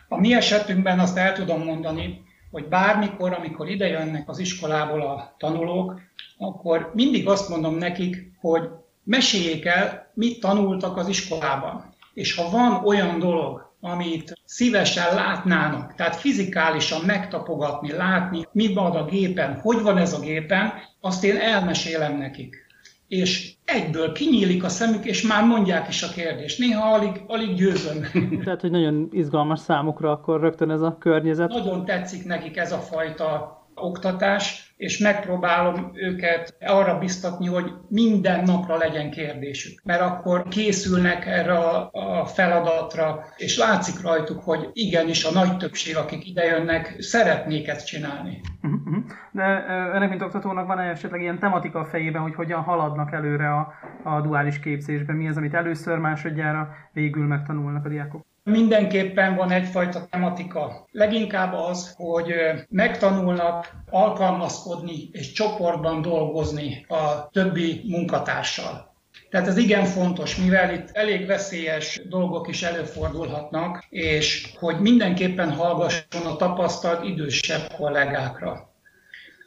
A 0.08 0.20
mi 0.20 0.34
esetünkben 0.34 0.98
azt 0.98 1.16
el 1.16 1.32
tudom 1.32 1.62
mondani, 1.62 2.24
hogy 2.50 2.68
bármikor, 2.68 3.32
amikor 3.32 3.68
ide 3.68 3.86
jönnek 3.86 4.28
az 4.28 4.38
iskolából 4.38 5.02
a 5.02 5.34
tanulók, 5.38 6.00
akkor 6.38 6.90
mindig 6.94 7.28
azt 7.28 7.48
mondom 7.48 7.74
nekik, 7.74 8.32
hogy 8.40 8.68
meséljék 9.02 9.64
el, 9.64 10.10
mit 10.14 10.40
tanultak 10.40 10.96
az 10.96 11.08
iskolában. 11.08 11.94
És 12.14 12.34
ha 12.34 12.50
van 12.50 12.84
olyan 12.84 13.18
dolog, 13.18 13.72
amit 13.80 14.35
szívesen 14.46 15.14
látnának, 15.14 15.94
tehát 15.94 16.16
fizikálisan 16.16 17.00
megtapogatni, 17.06 17.92
látni, 17.92 18.46
mi 18.52 18.74
van 18.74 18.96
a 18.96 19.04
gépen, 19.04 19.60
hogy 19.60 19.82
van 19.82 19.98
ez 19.98 20.12
a 20.12 20.20
gépen, 20.20 20.72
azt 21.00 21.24
én 21.24 21.36
elmesélem 21.36 22.16
nekik. 22.18 22.64
És 23.08 23.52
egyből 23.64 24.12
kinyílik 24.12 24.64
a 24.64 24.68
szemük, 24.68 25.04
és 25.04 25.22
már 25.22 25.44
mondják 25.44 25.88
is 25.88 26.02
a 26.02 26.08
kérdést. 26.08 26.58
Néha 26.58 26.94
alig, 26.94 27.20
alig 27.26 27.54
győzöm. 27.54 28.06
Tehát, 28.44 28.60
hogy 28.60 28.70
nagyon 28.70 29.08
izgalmas 29.12 29.60
számukra 29.60 30.10
akkor 30.10 30.40
rögtön 30.40 30.70
ez 30.70 30.80
a 30.80 30.96
környezet. 30.98 31.48
Nagyon 31.48 31.84
tetszik 31.84 32.24
nekik 32.24 32.56
ez 32.56 32.72
a 32.72 32.78
fajta 32.78 33.56
oktatás, 33.80 34.74
és 34.76 34.98
megpróbálom 34.98 35.90
őket 35.94 36.56
arra 36.60 36.98
biztatni, 36.98 37.46
hogy 37.46 37.72
minden 37.88 38.42
napra 38.42 38.76
legyen 38.76 39.10
kérdésük. 39.10 39.80
Mert 39.84 40.00
akkor 40.00 40.48
készülnek 40.48 41.26
erre 41.26 41.58
a 41.92 42.24
feladatra, 42.24 43.24
és 43.36 43.58
látszik 43.58 44.02
rajtuk, 44.02 44.42
hogy 44.42 44.70
igenis 44.72 45.24
a 45.24 45.32
nagy 45.32 45.56
többség, 45.56 45.96
akik 45.96 46.28
idejönnek, 46.28 46.96
szeretnék 46.98 47.68
ezt 47.68 47.86
csinálni. 47.86 48.40
Uh-huh. 48.62 49.04
De 49.32 49.64
önnek, 49.94 50.08
mint 50.08 50.22
oktatónak 50.22 50.66
van 50.66 50.78
-e 50.78 50.90
esetleg 50.90 51.20
ilyen 51.20 51.38
tematika 51.38 51.78
a 51.78 51.84
fejében, 51.84 52.22
hogy 52.22 52.34
hogyan 52.34 52.62
haladnak 52.62 53.12
előre 53.12 53.54
a, 53.54 53.72
a 54.04 54.20
duális 54.20 54.60
képzésben? 54.60 55.16
Mi 55.16 55.28
az, 55.28 55.36
amit 55.36 55.54
először, 55.54 55.98
másodjára 55.98 56.74
végül 56.92 57.26
megtanulnak 57.26 57.84
a 57.84 57.88
diákok? 57.88 58.24
Mindenképpen 58.50 59.36
van 59.36 59.50
egyfajta 59.50 60.06
tematika. 60.10 60.86
Leginkább 60.90 61.52
az, 61.54 61.94
hogy 61.96 62.34
megtanulnak 62.68 63.72
alkalmazkodni 63.90 65.08
és 65.12 65.32
csoportban 65.32 66.02
dolgozni 66.02 66.84
a 66.88 67.28
többi 67.30 67.80
munkatársal. 67.84 68.94
Tehát 69.30 69.46
ez 69.46 69.56
igen 69.56 69.84
fontos, 69.84 70.36
mivel 70.36 70.74
itt 70.74 70.90
elég 70.92 71.26
veszélyes 71.26 72.00
dolgok 72.08 72.48
is 72.48 72.62
előfordulhatnak, 72.62 73.84
és 73.88 74.52
hogy 74.58 74.80
mindenképpen 74.80 75.52
hallgasson 75.52 76.26
a 76.26 76.36
tapasztalt 76.36 77.04
idősebb 77.04 77.72
kollégákra. 77.76 78.72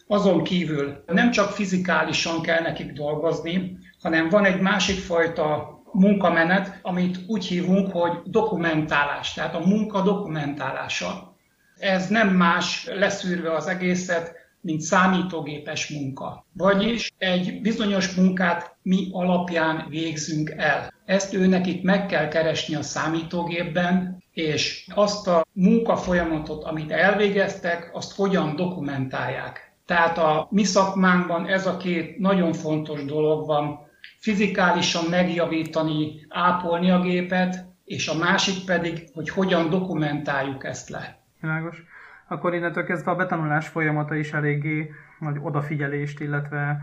Azon 0.08 0.44
kívül 0.44 1.04
nem 1.06 1.32
csak 1.32 1.52
fizikálisan 1.52 2.42
kell 2.42 2.62
nekik 2.62 2.92
dolgozni, 2.92 3.78
hanem 4.02 4.30
van 4.30 4.46
egy 4.46 4.62
másik 4.62 4.98
fajta 4.98 5.79
munkamenet, 5.92 6.80
amit 6.82 7.18
úgy 7.28 7.46
hívunk, 7.46 7.92
hogy 7.92 8.12
dokumentálás, 8.26 9.34
tehát 9.34 9.56
a 9.56 9.68
munka 9.68 10.02
dokumentálása. 10.02 11.36
Ez 11.78 12.08
nem 12.08 12.30
más 12.30 12.86
leszűrve 12.86 13.56
az 13.56 13.68
egészet, 13.68 14.38
mint 14.62 14.82
számítógépes 14.82 15.90
munka. 15.90 16.46
Vagyis 16.54 17.14
egy 17.18 17.62
bizonyos 17.62 18.16
munkát 18.16 18.78
mi 18.82 19.08
alapján 19.12 19.86
végzünk 19.90 20.50
el. 20.58 20.94
Ezt 21.06 21.34
ő 21.34 21.48
nekik 21.48 21.84
meg 21.84 22.06
kell 22.06 22.28
keresni 22.28 22.76
a 22.76 22.82
számítógépben, 22.82 24.24
és 24.32 24.88
azt 24.96 25.28
a 25.28 25.46
munkafolyamatot, 25.54 26.64
amit 26.64 26.92
elvégeztek, 26.92 27.90
azt 27.94 28.16
hogyan 28.16 28.56
dokumentálják. 28.56 29.74
Tehát 29.86 30.18
a 30.18 30.48
mi 30.52 30.64
szakmánkban 30.64 31.48
ez 31.48 31.68
a 31.68 31.78
két 31.78 32.18
nagyon 32.18 32.54
fontos 32.54 33.06
dolog 33.06 33.46
van, 33.46 33.89
fizikálisan 34.20 35.10
megjavítani, 35.10 36.26
ápolni 36.30 36.92
a 36.92 37.02
gépet, 37.02 37.66
és 37.86 38.08
a 38.08 38.18
másik 38.18 38.66
pedig, 38.66 39.10
hogy 39.14 39.30
hogyan 39.30 39.70
dokumentáljuk 39.70 40.66
ezt 40.66 40.90
le. 40.90 41.20
Világos. 41.42 41.84
Akkor 42.28 42.54
innentől 42.54 42.84
kezdve 42.84 43.12
a 43.12 43.16
betanulás 43.16 43.68
folyamata 43.68 44.16
is 44.16 44.32
eléggé 44.32 44.92
nagy 45.20 45.38
odafigyelést, 45.42 46.20
illetve 46.20 46.78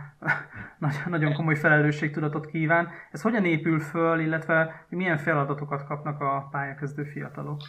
nagyon 1.06 1.32
komoly 1.32 1.56
felelősségtudatot 1.56 2.46
kíván. 2.46 2.88
Ez 3.12 3.22
hogyan 3.22 3.44
épül 3.44 3.80
föl, 3.80 4.20
illetve 4.20 4.86
milyen 4.88 5.18
feladatokat 5.18 5.86
kapnak 5.86 6.20
a 6.20 6.48
pályakezdő 6.50 7.04
fiatalok? 7.04 7.60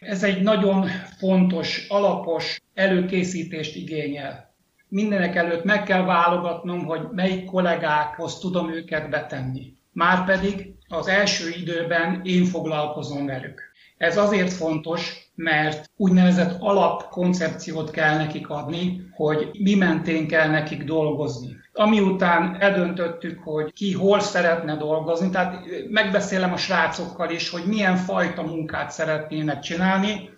Ez 0.00 0.22
egy 0.22 0.42
nagyon 0.42 0.86
fontos, 1.18 1.88
alapos 1.88 2.60
előkészítést 2.74 3.76
igényel 3.76 4.53
mindenek 4.94 5.36
előtt 5.36 5.64
meg 5.64 5.82
kell 5.82 6.02
válogatnom, 6.02 6.84
hogy 6.84 7.00
melyik 7.12 7.44
kollégákhoz 7.44 8.38
tudom 8.38 8.70
őket 8.70 9.10
betenni. 9.10 9.76
Márpedig 9.92 10.74
az 10.88 11.08
első 11.08 11.48
időben 11.60 12.20
én 12.24 12.44
foglalkozom 12.44 13.26
velük. 13.26 13.62
Ez 13.96 14.16
azért 14.16 14.52
fontos, 14.52 15.30
mert 15.34 15.90
úgynevezett 15.96 16.56
alapkoncepciót 16.60 17.90
kell 17.90 18.16
nekik 18.16 18.48
adni, 18.48 19.10
hogy 19.14 19.50
mi 19.58 19.74
mentén 19.74 20.28
kell 20.28 20.48
nekik 20.48 20.84
dolgozni. 20.84 21.56
Ami 21.72 22.00
után 22.00 22.56
eldöntöttük, 22.60 23.38
hogy 23.44 23.72
ki 23.72 23.92
hol 23.92 24.20
szeretne 24.20 24.76
dolgozni, 24.76 25.30
tehát 25.30 25.64
megbeszélem 25.90 26.52
a 26.52 26.56
srácokkal 26.56 27.30
is, 27.30 27.50
hogy 27.50 27.64
milyen 27.66 27.96
fajta 27.96 28.42
munkát 28.42 28.90
szeretnének 28.90 29.58
csinálni, 29.58 30.33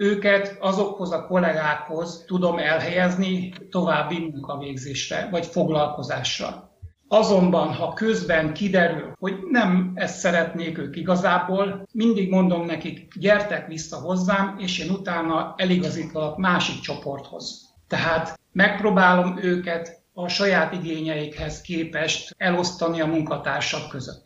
őket 0.00 0.56
azokhoz 0.60 1.12
a 1.12 1.26
kollégákhoz 1.26 2.24
tudom 2.26 2.58
elhelyezni 2.58 3.52
további 3.70 4.18
munkavégzésre 4.18 5.28
vagy 5.30 5.46
foglalkozásra. 5.46 6.70
Azonban, 7.08 7.74
ha 7.74 7.92
közben 7.92 8.52
kiderül, 8.52 9.12
hogy 9.18 9.38
nem 9.50 9.92
ezt 9.94 10.18
szeretnék 10.18 10.78
ők 10.78 10.96
igazából, 10.96 11.86
mindig 11.92 12.30
mondom 12.30 12.64
nekik, 12.64 13.14
gyertek 13.18 13.66
vissza 13.66 13.96
hozzám, 13.96 14.56
és 14.58 14.78
én 14.78 14.90
utána 14.90 15.54
eligazítalak 15.56 16.36
másik 16.36 16.80
csoporthoz. 16.80 17.74
Tehát 17.88 18.40
megpróbálom 18.52 19.38
őket 19.42 20.02
a 20.12 20.28
saját 20.28 20.72
igényeikhez 20.72 21.60
képest 21.60 22.34
elosztani 22.38 23.00
a 23.00 23.06
munkatársak 23.06 23.88
között. 23.88 24.24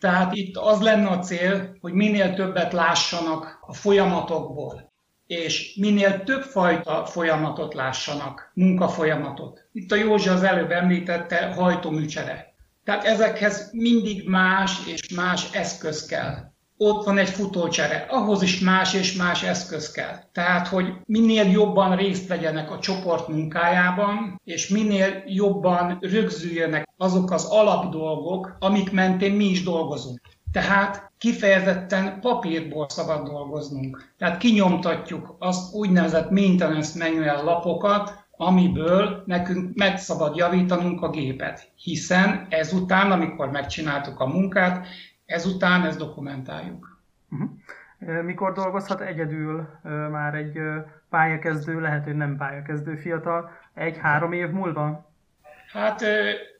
Tehát 0.00 0.34
itt 0.34 0.56
az 0.56 0.80
lenne 0.80 1.08
a 1.08 1.18
cél, 1.18 1.76
hogy 1.80 1.92
minél 1.92 2.34
többet 2.34 2.72
lássanak 2.72 3.58
a 3.66 3.72
folyamatokból, 3.72 4.91
és 5.32 5.74
minél 5.80 6.22
több 6.24 6.42
fajta 6.42 7.04
folyamatot 7.04 7.74
lássanak, 7.74 8.50
munkafolyamatot. 8.54 9.68
Itt 9.72 9.92
a 9.92 9.96
Józsi 9.96 10.28
az 10.28 10.42
előbb 10.42 10.70
említette 10.70 11.52
hajtóműcsere. 11.54 12.54
Tehát 12.84 13.04
ezekhez 13.04 13.70
mindig 13.72 14.28
más 14.28 14.86
és 14.86 15.14
más 15.14 15.52
eszköz 15.52 16.06
kell. 16.06 16.50
Ott 16.76 17.04
van 17.04 17.18
egy 17.18 17.28
futócsere, 17.28 18.06
ahhoz 18.10 18.42
is 18.42 18.60
más 18.60 18.94
és 18.94 19.12
más 19.12 19.42
eszköz 19.42 19.90
kell. 19.90 20.16
Tehát, 20.32 20.68
hogy 20.68 20.92
minél 21.06 21.50
jobban 21.50 21.96
részt 21.96 22.28
vegyenek 22.28 22.70
a 22.70 22.78
csoport 22.78 23.28
munkájában, 23.28 24.40
és 24.44 24.68
minél 24.68 25.22
jobban 25.26 25.98
rögzüljenek 26.00 26.88
azok 26.96 27.30
az 27.30 27.44
alapdolgok, 27.44 28.56
amik 28.58 28.92
mentén 28.92 29.32
mi 29.32 29.44
is 29.44 29.62
dolgozunk. 29.62 30.20
Tehát 30.52 31.10
kifejezetten 31.18 32.20
papírból 32.20 32.88
szabad 32.88 33.28
dolgoznunk. 33.28 34.12
Tehát 34.18 34.38
kinyomtatjuk 34.38 35.36
azt 35.38 35.74
úgynevezett 35.74 36.30
maintenance 36.30 37.08
manual 37.08 37.44
lapokat, 37.44 38.24
amiből 38.36 39.22
nekünk 39.26 39.76
meg 39.76 39.98
szabad 39.98 40.36
javítanunk 40.36 41.02
a 41.02 41.10
gépet. 41.10 41.70
Hiszen 41.76 42.46
ezután, 42.48 43.12
amikor 43.12 43.50
megcsináltuk 43.50 44.20
a 44.20 44.26
munkát, 44.26 44.86
ezután 45.26 45.84
ezt 45.84 45.98
dokumentáljuk. 45.98 47.00
Uh-huh. 47.30 48.22
Mikor 48.22 48.52
dolgozhat 48.52 49.00
egyedül 49.00 49.68
már 50.10 50.34
egy 50.34 50.58
pályakezdő, 51.10 51.80
lehet, 51.80 52.04
hogy 52.04 52.16
nem 52.16 52.36
pályakezdő 52.36 52.96
fiatal, 52.96 53.50
egy-három 53.74 54.32
év 54.32 54.50
múlva? 54.50 55.10
Hát 55.72 56.04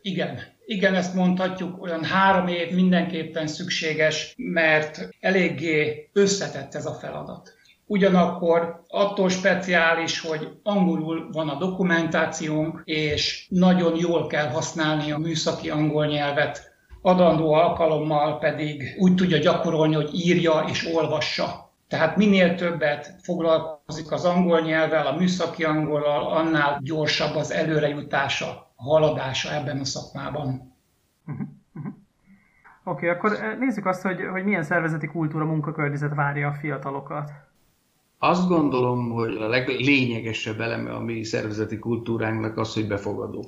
igen, 0.02 0.38
igen, 0.72 0.94
ezt 0.94 1.14
mondhatjuk, 1.14 1.82
olyan 1.82 2.04
három 2.04 2.46
év 2.46 2.74
mindenképpen 2.74 3.46
szükséges, 3.46 4.34
mert 4.36 5.08
eléggé 5.20 6.08
összetett 6.12 6.74
ez 6.74 6.86
a 6.86 6.94
feladat. 6.94 7.54
Ugyanakkor 7.86 8.82
attól 8.88 9.28
speciális, 9.28 10.20
hogy 10.20 10.48
angolul 10.62 11.28
van 11.32 11.48
a 11.48 11.58
dokumentációnk, 11.58 12.82
és 12.84 13.46
nagyon 13.48 13.96
jól 13.96 14.26
kell 14.26 14.48
használni 14.48 15.12
a 15.12 15.18
műszaki 15.18 15.70
angol 15.70 16.06
nyelvet, 16.06 16.72
adandó 17.02 17.52
alkalommal 17.52 18.38
pedig 18.38 18.94
úgy 18.98 19.14
tudja 19.14 19.38
gyakorolni, 19.38 19.94
hogy 19.94 20.14
írja 20.14 20.64
és 20.70 20.86
olvassa. 20.94 21.70
Tehát 21.88 22.16
minél 22.16 22.54
többet 22.54 23.14
foglalkozik 23.22 24.12
az 24.12 24.24
angol 24.24 24.60
nyelvvel, 24.60 25.06
a 25.06 25.16
műszaki 25.16 25.64
angolal, 25.64 26.32
annál 26.32 26.80
gyorsabb 26.82 27.36
az 27.36 27.52
előrejutása 27.52 28.71
haladása 28.82 29.54
ebben 29.54 29.80
a 29.80 29.84
szakmában. 29.84 30.74
Uh-huh. 31.26 31.46
Uh-huh. 31.74 31.92
Oké, 32.84 33.08
okay, 33.08 33.08
akkor 33.08 33.32
eh, 33.32 33.58
nézzük 33.58 33.86
azt, 33.86 34.02
hogy, 34.02 34.20
hogy 34.30 34.44
milyen 34.44 34.62
szervezeti 34.62 35.06
kultúra, 35.06 35.44
munkakörnyezet 35.44 36.14
várja 36.14 36.48
a 36.48 36.52
fiatalokat. 36.52 37.30
Azt 38.18 38.48
gondolom, 38.48 39.10
hogy 39.10 39.36
a 39.36 39.48
leglényegesebb 39.48 40.60
eleme 40.60 40.94
a 40.94 41.00
mi 41.00 41.24
szervezeti 41.24 41.78
kultúránknak 41.78 42.56
az, 42.56 42.74
hogy 42.74 42.86
befogadó. 42.86 43.44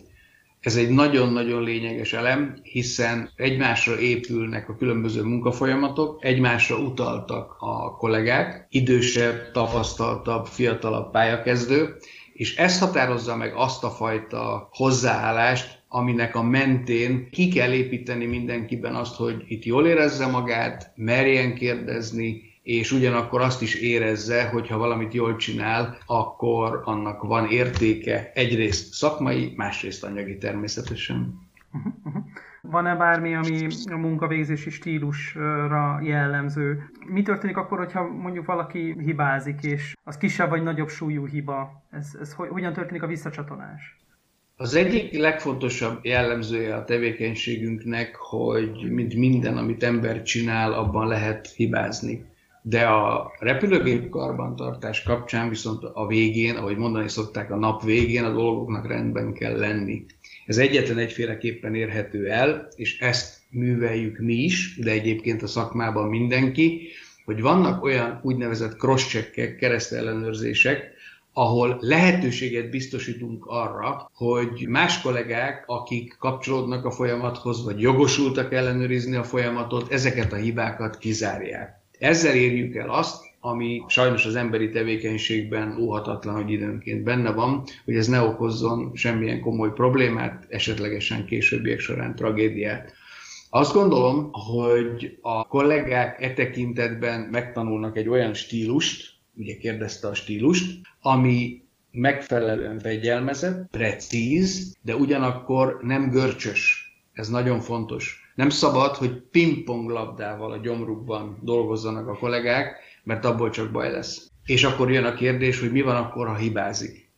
Ez 0.61 0.77
egy 0.77 0.91
nagyon-nagyon 0.91 1.63
lényeges 1.63 2.13
elem, 2.13 2.59
hiszen 2.63 3.31
egymásra 3.37 3.99
épülnek 3.99 4.69
a 4.69 4.77
különböző 4.77 5.23
munkafolyamatok, 5.23 6.25
egymásra 6.25 6.77
utaltak 6.77 7.57
a 7.59 7.97
kollégák, 7.97 8.67
idősebb, 8.71 9.51
tapasztaltabb, 9.53 10.47
fiatalabb 10.47 11.11
pályakezdő, 11.11 11.97
és 12.35 12.57
ez 12.57 12.79
határozza 12.79 13.37
meg 13.37 13.55
azt 13.55 13.85
a 13.85 13.91
fajta 13.91 14.69
hozzáállást, 14.73 15.83
aminek 15.89 16.35
a 16.35 16.43
mentén 16.43 17.31
ki 17.31 17.49
kell 17.49 17.73
építeni 17.73 18.25
mindenkiben 18.25 18.95
azt, 18.95 19.17
hogy 19.17 19.45
itt 19.49 19.65
jól 19.65 19.87
érezze 19.87 20.27
magát, 20.27 20.93
merjen 20.95 21.55
kérdezni, 21.55 22.53
és 22.63 22.93
ugyanakkor 22.93 23.41
azt 23.41 23.63
is 23.63 23.75
érezze, 23.75 24.45
hogy 24.45 24.69
ha 24.69 24.79
valamit 24.79 25.15
jól 25.15 25.37
csinál, 25.37 25.99
akkor 26.07 26.81
annak 26.85 27.23
van 27.23 27.51
értéke, 27.51 28.31
egyrészt 28.35 28.93
szakmai, 28.93 29.53
másrészt 29.57 30.05
anyagi 30.05 30.39
természetesen. 30.39 31.41
Uh-huh, 31.73 31.93
uh-huh. 32.05 32.23
Van-e 32.67 32.97
bármi, 32.97 33.35
ami 33.35 33.67
a 33.91 33.97
munkavégzési 33.97 34.71
stílusra 34.71 36.01
jellemző? 36.03 36.91
Mi 37.07 37.23
történik 37.23 37.57
akkor, 37.57 37.79
hogyha 37.79 38.09
mondjuk 38.09 38.47
valaki 38.47 38.97
hibázik, 38.99 39.63
és 39.63 39.95
az 40.05 40.17
kisebb 40.17 40.49
vagy 40.49 40.63
nagyobb 40.63 40.89
súlyú 40.89 41.27
hiba? 41.27 41.83
Ez, 41.91 42.17
ez 42.21 42.33
hogyan 42.33 42.73
történik 42.73 43.03
a 43.03 43.07
visszacsatolás? 43.07 43.97
Az 44.57 44.75
egyik 44.75 45.19
legfontosabb 45.19 46.05
jellemzője 46.05 46.77
a 46.77 46.85
tevékenységünknek, 46.85 48.17
hogy 48.17 48.91
mint 48.91 49.15
minden, 49.15 49.57
amit 49.57 49.83
ember 49.83 50.23
csinál, 50.23 50.73
abban 50.73 51.09
lehet 51.09 51.47
hibázni. 51.47 52.25
De 52.67 52.87
a 52.87 53.33
repülőgép 53.39 54.09
karbantartás 54.09 55.03
kapcsán 55.03 55.49
viszont 55.49 55.85
a 55.93 56.07
végén, 56.07 56.57
ahogy 56.57 56.77
mondani 56.77 57.09
szokták, 57.09 57.51
a 57.51 57.57
nap 57.57 57.83
végén 57.83 58.25
a 58.25 58.33
dolgoknak 58.33 58.87
rendben 58.87 59.33
kell 59.33 59.59
lenni. 59.59 60.05
Ez 60.47 60.59
egyetlen 60.59 60.99
egyféleképpen 60.99 61.75
érhető 61.75 62.31
el, 62.31 62.69
és 62.77 62.99
ezt 63.01 63.39
műveljük 63.51 64.19
mi 64.19 64.35
is, 64.35 64.77
de 64.77 64.91
egyébként 64.91 65.43
a 65.43 65.47
szakmában 65.47 66.09
mindenki, 66.09 66.89
hogy 67.25 67.41
vannak 67.41 67.83
olyan 67.83 68.21
úgynevezett 68.23 68.77
cross-checkek, 68.77 69.57
keresztellenőrzések, 69.57 70.93
ahol 71.33 71.79
lehetőséget 71.81 72.71
biztosítunk 72.71 73.47
arra, 73.47 74.11
hogy 74.15 74.67
más 74.69 75.01
kollégák, 75.01 75.65
akik 75.67 76.17
kapcsolódnak 76.19 76.85
a 76.85 76.91
folyamathoz, 76.91 77.65
vagy 77.65 77.81
jogosultak 77.81 78.53
ellenőrizni 78.53 79.17
a 79.17 79.25
folyamatot, 79.25 79.93
ezeket 79.93 80.33
a 80.33 80.37
hibákat 80.37 80.99
kizárják. 80.99 81.83
Ezzel 82.05 82.35
érjük 82.35 82.75
el 82.75 82.91
azt, 82.91 83.25
ami 83.41 83.83
sajnos 83.89 84.27
az 84.27 84.37
emberi 84.37 84.71
tevékenységben 84.71 85.77
óhatatlan, 85.81 86.35
hogy 86.35 86.51
időnként 86.51 87.03
benne 87.03 87.33
van, 87.33 87.63
hogy 87.85 87.97
ez 87.97 88.07
ne 88.07 88.21
okozzon 88.21 88.91
semmilyen 88.95 89.41
komoly 89.41 89.73
problémát, 89.73 90.47
esetlegesen 90.49 91.25
későbbiek 91.25 91.81
során 91.81 92.15
tragédiát. 92.15 92.93
Azt 93.51 93.73
gondolom, 93.73 94.31
hogy 94.33 95.19
a 95.21 95.47
kollégák 95.47 96.23
e 96.23 96.33
tekintetben 96.33 97.21
megtanulnak 97.21 97.97
egy 97.97 98.09
olyan 98.09 98.35
stílust, 98.35 99.13
ugye 99.37 99.57
kérdezte 99.57 100.09
a 100.09 100.15
stílust, 100.15 100.81
ami 101.01 101.63
megfelelően 101.91 102.79
fegyelmezett, 102.79 103.71
precíz, 103.71 104.77
de 104.83 104.97
ugyanakkor 104.97 105.79
nem 105.83 106.11
görcsös. 106.11 106.93
Ez 107.13 107.29
nagyon 107.29 107.61
fontos. 107.61 108.24
Nem 108.35 108.49
szabad, 108.49 108.97
hogy 108.97 109.23
pingpong 109.31 109.91
labdával 109.91 110.53
a 110.53 110.57
gyomrukban 110.57 111.39
dolgozzanak 111.43 112.09
a 112.09 112.19
kollégák, 112.19 112.77
mert 113.03 113.25
abból 113.25 113.51
csak 113.51 113.71
baj 113.71 113.91
lesz. 113.91 114.31
És 114.47 114.65
akkor 114.65 114.91
jön 114.91 115.05
a 115.05 115.15
kérdés, 115.15 115.61
hogy 115.61 115.73
mi 115.73 115.83
van 115.83 115.97
akkor, 115.97 116.27
ha 116.27 116.35
hibázik. 116.35 117.11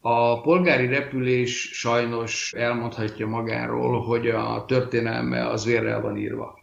A 0.00 0.40
polgári 0.40 0.86
repülés 0.86 1.70
sajnos 1.72 2.52
elmondhatja 2.56 3.26
magáról, 3.26 4.00
hogy 4.00 4.28
a 4.28 4.64
történelme 4.68 5.48
az 5.48 5.64
vérrel 5.64 6.00
van 6.00 6.16
írva. 6.16 6.58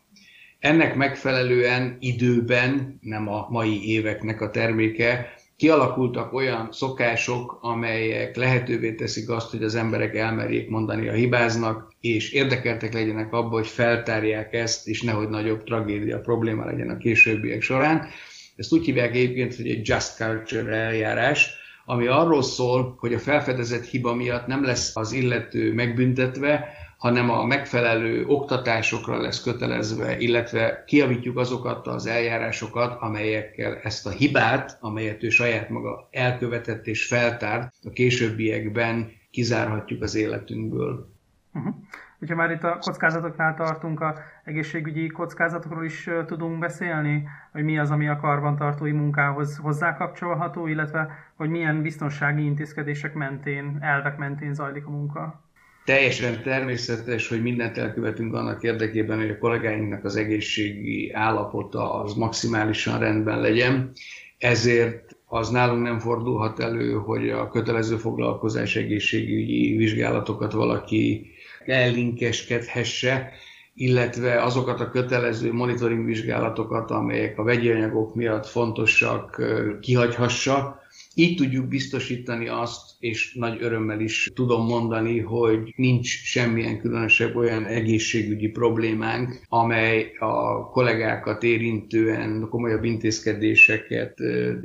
Ennek 0.59 0.95
megfelelően 0.95 1.97
időben, 1.99 2.99
nem 3.01 3.27
a 3.27 3.47
mai 3.49 3.89
éveknek 3.89 4.41
a 4.41 4.49
terméke, 4.49 5.33
kialakultak 5.61 6.33
olyan 6.33 6.67
szokások, 6.71 7.57
amelyek 7.61 8.35
lehetővé 8.35 8.93
teszik 8.93 9.29
azt, 9.29 9.49
hogy 9.49 9.63
az 9.63 9.75
emberek 9.75 10.15
elmerjék 10.15 10.69
mondani 10.69 11.07
a 11.07 11.13
hibáznak, 11.13 11.93
és 11.99 12.31
érdekeltek 12.31 12.93
legyenek 12.93 13.33
abba, 13.33 13.49
hogy 13.49 13.67
feltárják 13.67 14.53
ezt, 14.53 14.87
és 14.87 15.01
nehogy 15.01 15.29
nagyobb 15.29 15.63
tragédia, 15.63 16.19
probléma 16.19 16.65
legyen 16.65 16.89
a 16.89 16.97
későbbiek 16.97 17.61
során. 17.61 18.07
Ezt 18.55 18.73
úgy 18.73 18.85
hívják 18.85 19.15
egyébként, 19.15 19.55
hogy 19.55 19.69
egy 19.69 19.87
just 19.87 20.15
culture 20.15 20.75
eljárás, 20.75 21.49
ami 21.85 22.07
arról 22.07 22.43
szól, 22.43 22.95
hogy 22.99 23.13
a 23.13 23.19
felfedezett 23.19 23.85
hiba 23.85 24.13
miatt 24.13 24.47
nem 24.47 24.63
lesz 24.63 24.95
az 24.95 25.11
illető 25.11 25.73
megbüntetve, 25.73 26.67
hanem 27.01 27.29
a 27.29 27.45
megfelelő 27.45 28.25
oktatásokra 28.25 29.21
lesz 29.21 29.43
kötelezve, 29.43 30.17
illetve 30.17 30.83
kiavítjuk 30.87 31.37
azokat 31.37 31.87
az 31.87 32.05
eljárásokat, 32.05 33.01
amelyekkel 33.01 33.77
ezt 33.83 34.07
a 34.07 34.09
hibát, 34.09 34.77
amelyet 34.81 35.23
ő 35.23 35.29
saját 35.29 35.69
maga 35.69 36.07
elkövetett 36.11 36.87
és 36.87 37.07
feltárt, 37.07 37.75
a 37.83 37.89
későbbiekben 37.89 39.11
kizárhatjuk 39.31 40.01
az 40.01 40.15
életünkből. 40.15 41.09
Uh-huh. 41.53 41.73
Hogyha 42.19 42.35
már 42.35 42.51
itt 42.51 42.63
a 42.63 42.77
kockázatoknál 42.79 43.55
tartunk, 43.55 43.99
a 44.01 44.15
egészségügyi 44.43 45.07
kockázatokról 45.07 45.85
is 45.85 46.09
tudunk 46.25 46.59
beszélni, 46.59 47.27
hogy 47.51 47.63
mi 47.63 47.79
az, 47.79 47.91
ami 47.91 48.07
a 48.07 48.17
karbantartói 48.17 48.91
munkához 48.91 49.57
hozzákapcsolható, 49.57 50.67
illetve 50.67 51.09
hogy 51.35 51.49
milyen 51.49 51.81
biztonsági 51.81 52.43
intézkedések 52.43 53.13
mentén, 53.13 53.77
elvek 53.79 54.17
mentén 54.17 54.53
zajlik 54.53 54.85
a 54.85 54.89
munka 54.89 55.49
teljesen 55.85 56.41
természetes, 56.43 57.27
hogy 57.27 57.41
mindent 57.41 57.77
elkövetünk 57.77 58.33
annak 58.33 58.63
érdekében, 58.63 59.17
hogy 59.17 59.29
a 59.29 59.37
kollégáinknak 59.37 60.05
az 60.05 60.15
egészségi 60.15 61.11
állapota 61.13 61.93
az 61.93 62.13
maximálisan 62.13 62.99
rendben 62.99 63.41
legyen. 63.41 63.91
Ezért 64.37 65.15
az 65.25 65.49
nálunk 65.49 65.83
nem 65.83 65.99
fordulhat 65.99 66.59
elő, 66.59 66.93
hogy 66.93 67.29
a 67.29 67.47
kötelező 67.47 67.97
foglalkozás 67.97 68.75
egészségügyi 68.75 69.75
vizsgálatokat 69.75 70.51
valaki 70.51 71.31
ellinkeskedhesse, 71.65 73.31
illetve 73.73 74.43
azokat 74.43 74.79
a 74.79 74.89
kötelező 74.89 75.53
monitoring 75.53 76.05
vizsgálatokat, 76.05 76.91
amelyek 76.91 77.39
a 77.39 77.43
vegyi 77.43 77.71
anyagok 77.71 78.15
miatt 78.15 78.45
fontosak, 78.45 79.41
kihagyhassa, 79.81 80.80
így 81.21 81.35
tudjuk 81.35 81.67
biztosítani 81.67 82.47
azt, 82.47 82.81
és 82.99 83.33
nagy 83.33 83.57
örömmel 83.61 83.99
is 83.99 84.29
tudom 84.33 84.65
mondani, 84.65 85.19
hogy 85.19 85.73
nincs 85.75 86.07
semmilyen 86.07 86.79
különösebb 86.79 87.35
olyan 87.35 87.65
egészségügyi 87.65 88.47
problémánk, 88.47 89.41
amely 89.49 90.11
a 90.19 90.65
kollégákat 90.69 91.43
érintően 91.43 92.47
komolyabb 92.49 92.83
intézkedéseket 92.83 94.17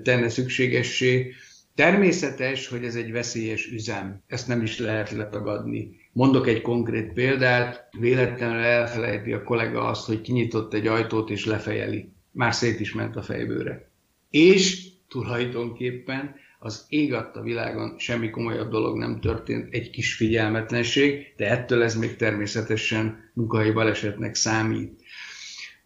tenne 0.03 0.29
szükségessé. 0.29 1.33
Természetes, 1.75 2.69
hogy 2.69 2.85
ez 2.85 2.95
egy 2.95 3.12
veszélyes 3.12 3.66
üzem, 3.73 4.23
ezt 4.27 4.49
nem 4.49 4.62
is 4.62 4.79
lehet 4.79 5.11
letagadni. 5.11 5.90
Mondok 6.12 6.47
egy 6.49 6.61
konkrét 6.61 7.12
példát, 7.12 7.88
véletlenül 7.99 8.62
elfelejti 8.62 9.33
a 9.33 9.42
kollega 9.42 9.88
azt, 9.88 10.07
hogy 10.07 10.21
kinyitott 10.21 10.75
egy 10.75 10.87
ajtót 10.87 11.31
és 11.31 11.45
lefejeli. 11.45 12.09
Már 12.31 12.55
szét 12.55 12.81
is 12.81 12.95
ment 12.95 13.16
a 13.16 13.23
fejbőre. 13.23 13.90
És 14.31 14.87
tulajdonképpen 15.09 16.35
az 16.66 16.85
ég 16.88 17.14
a 17.14 17.40
világon 17.42 17.94
semmi 17.98 18.31
komolyabb 18.31 18.70
dolog 18.70 18.98
nem 18.98 19.20
történt, 19.20 19.74
egy 19.74 19.90
kis 19.90 20.14
figyelmetlenség, 20.14 21.33
de 21.37 21.50
ettől 21.50 21.83
ez 21.83 21.96
még 21.96 22.16
természetesen 22.16 23.31
munkahelyi 23.35 23.70
balesetnek 23.70 24.35
számít. 24.35 25.00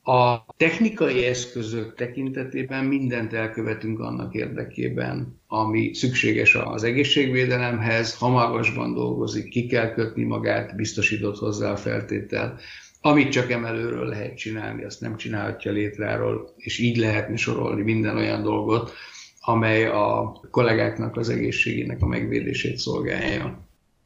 A 0.03 0.45
technikai 0.57 1.25
eszközök 1.25 1.95
tekintetében 1.95 2.85
mindent 2.85 3.33
elkövetünk 3.33 4.01
annak 4.01 4.35
érdekében, 4.35 5.41
ami 5.47 5.95
szükséges 5.95 6.55
az 6.55 6.83
egészségvédelemhez, 6.83 8.17
ha 8.17 8.61
dolgozik, 8.95 9.49
ki 9.49 9.67
kell 9.67 9.93
kötni 9.93 10.23
magát, 10.23 10.77
biztosított 10.77 11.39
hozzá 11.39 11.73
a 11.73 11.77
feltétel. 11.77 12.59
Amit 13.01 13.33
csak 13.33 13.51
emelőről 13.51 14.07
lehet 14.07 14.37
csinálni, 14.37 14.85
azt 14.85 15.01
nem 15.01 15.17
csinálhatja 15.17 15.73
létráról, 15.73 16.55
és 16.57 16.79
így 16.79 16.97
lehetne 16.97 17.37
sorolni 17.37 17.83
minden 17.83 18.17
olyan 18.17 18.43
dolgot, 18.43 18.93
amely 19.41 19.87
a 19.87 20.33
kollégáknak 20.51 21.17
az 21.17 21.29
egészségének 21.29 22.03
a 22.03 22.07
megvédését 22.07 22.77
szolgálja. 22.77 23.59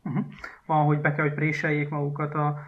Uh-huh. 0.04 0.24
Van, 0.66 0.84
hogy 0.84 1.00
be 1.00 1.14
kell, 1.14 1.24
hogy 1.24 1.34
préseljék 1.34 1.88
magukat 1.88 2.34
a 2.34 2.58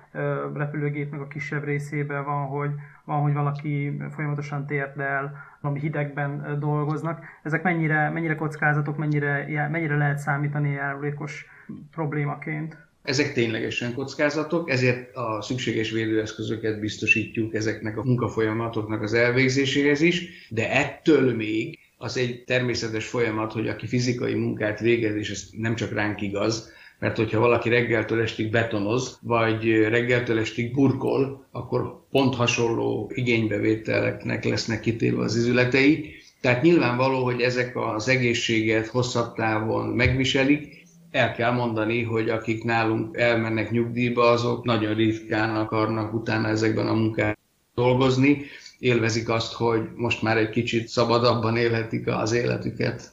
repülőgépnek 0.54 1.20
a 1.20 1.28
kisebb 1.28 1.64
részébe, 1.64 2.20
van, 2.20 2.46
hogy, 2.46 2.70
van, 3.04 3.20
hogy 3.20 3.32
valaki 3.32 3.96
folyamatosan 4.10 4.66
térdel, 4.66 5.32
valami 5.60 5.80
hidegben 5.80 6.56
dolgoznak. 6.60 7.24
Ezek 7.42 7.62
mennyire, 7.62 8.10
mennyire 8.10 8.34
kockázatok, 8.34 8.96
mennyire, 8.96 9.68
mennyire 9.70 9.96
lehet 9.96 10.18
számítani 10.18 10.70
járulékos 10.70 11.46
problémaként? 11.90 12.76
Ezek 13.02 13.32
ténylegesen 13.32 13.94
kockázatok, 13.94 14.70
ezért 14.70 15.16
a 15.16 15.42
szükséges 15.42 15.90
védőeszközöket 15.90 16.80
biztosítjuk 16.80 17.54
ezeknek 17.54 17.96
a 17.96 18.04
munkafolyamatoknak 18.04 19.02
az 19.02 19.14
elvégzéséhez 19.14 20.00
is, 20.00 20.48
de 20.50 20.70
ettől 20.72 21.34
még 21.34 21.78
az 21.96 22.16
egy 22.16 22.44
természetes 22.44 23.06
folyamat, 23.06 23.52
hogy 23.52 23.68
aki 23.68 23.86
fizikai 23.86 24.34
munkát 24.34 24.80
végez, 24.80 25.14
és 25.14 25.30
ez 25.30 25.48
nem 25.50 25.74
csak 25.74 25.92
ránk 25.92 26.20
igaz, 26.20 26.72
mert 26.98 27.16
hogyha 27.16 27.40
valaki 27.40 27.68
reggeltől 27.68 28.20
estig 28.20 28.50
betonoz, 28.50 29.18
vagy 29.22 29.70
reggeltől 29.70 30.38
estig 30.38 30.72
burkol, 30.72 31.46
akkor 31.50 32.04
pont 32.10 32.34
hasonló 32.34 33.10
igénybevételeknek 33.14 34.44
lesznek 34.44 34.80
kitéve 34.80 35.22
az 35.22 35.36
izületei. 35.36 36.14
Tehát 36.40 36.62
nyilvánvaló, 36.62 37.24
hogy 37.24 37.40
ezek 37.40 37.76
az 37.76 38.08
egészséget 38.08 38.86
hosszabb 38.86 39.34
távon 39.34 39.88
megviselik, 39.88 40.84
el 41.10 41.32
kell 41.32 41.52
mondani, 41.52 42.02
hogy 42.02 42.28
akik 42.28 42.64
nálunk 42.64 43.16
elmennek 43.16 43.70
nyugdíjba, 43.70 44.30
azok 44.30 44.64
nagyon 44.64 44.94
ritkán 44.94 45.56
akarnak 45.56 46.14
utána 46.14 46.48
ezekben 46.48 46.86
a 46.86 46.94
munkában 46.94 47.36
dolgozni, 47.74 48.44
élvezik 48.78 49.28
azt, 49.28 49.52
hogy 49.52 49.90
most 49.94 50.22
már 50.22 50.36
egy 50.36 50.50
kicsit 50.50 50.88
szabadabban 50.88 51.56
élhetik 51.56 52.06
az 52.06 52.32
életüket. 52.32 53.12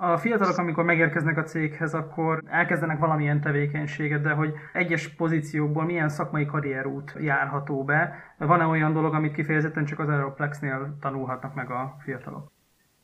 A 0.00 0.16
fiatalok, 0.16 0.56
amikor 0.56 0.84
megérkeznek 0.84 1.36
a 1.36 1.42
céghez, 1.42 1.94
akkor 1.94 2.42
elkezdenek 2.46 2.98
valamilyen 2.98 3.40
tevékenységet, 3.40 4.22
de 4.22 4.30
hogy 4.30 4.52
egyes 4.72 5.08
pozíciókból 5.08 5.84
milyen 5.84 6.08
szakmai 6.08 6.46
karrierút 6.46 7.14
járható 7.20 7.84
be? 7.84 8.14
Van-e 8.38 8.64
olyan 8.64 8.92
dolog, 8.92 9.14
amit 9.14 9.34
kifejezetten 9.34 9.84
csak 9.84 9.98
az 9.98 10.08
Aeroplexnél 10.08 10.96
tanulhatnak 11.00 11.54
meg 11.54 11.70
a 11.70 11.96
fiatalok? 12.04 12.52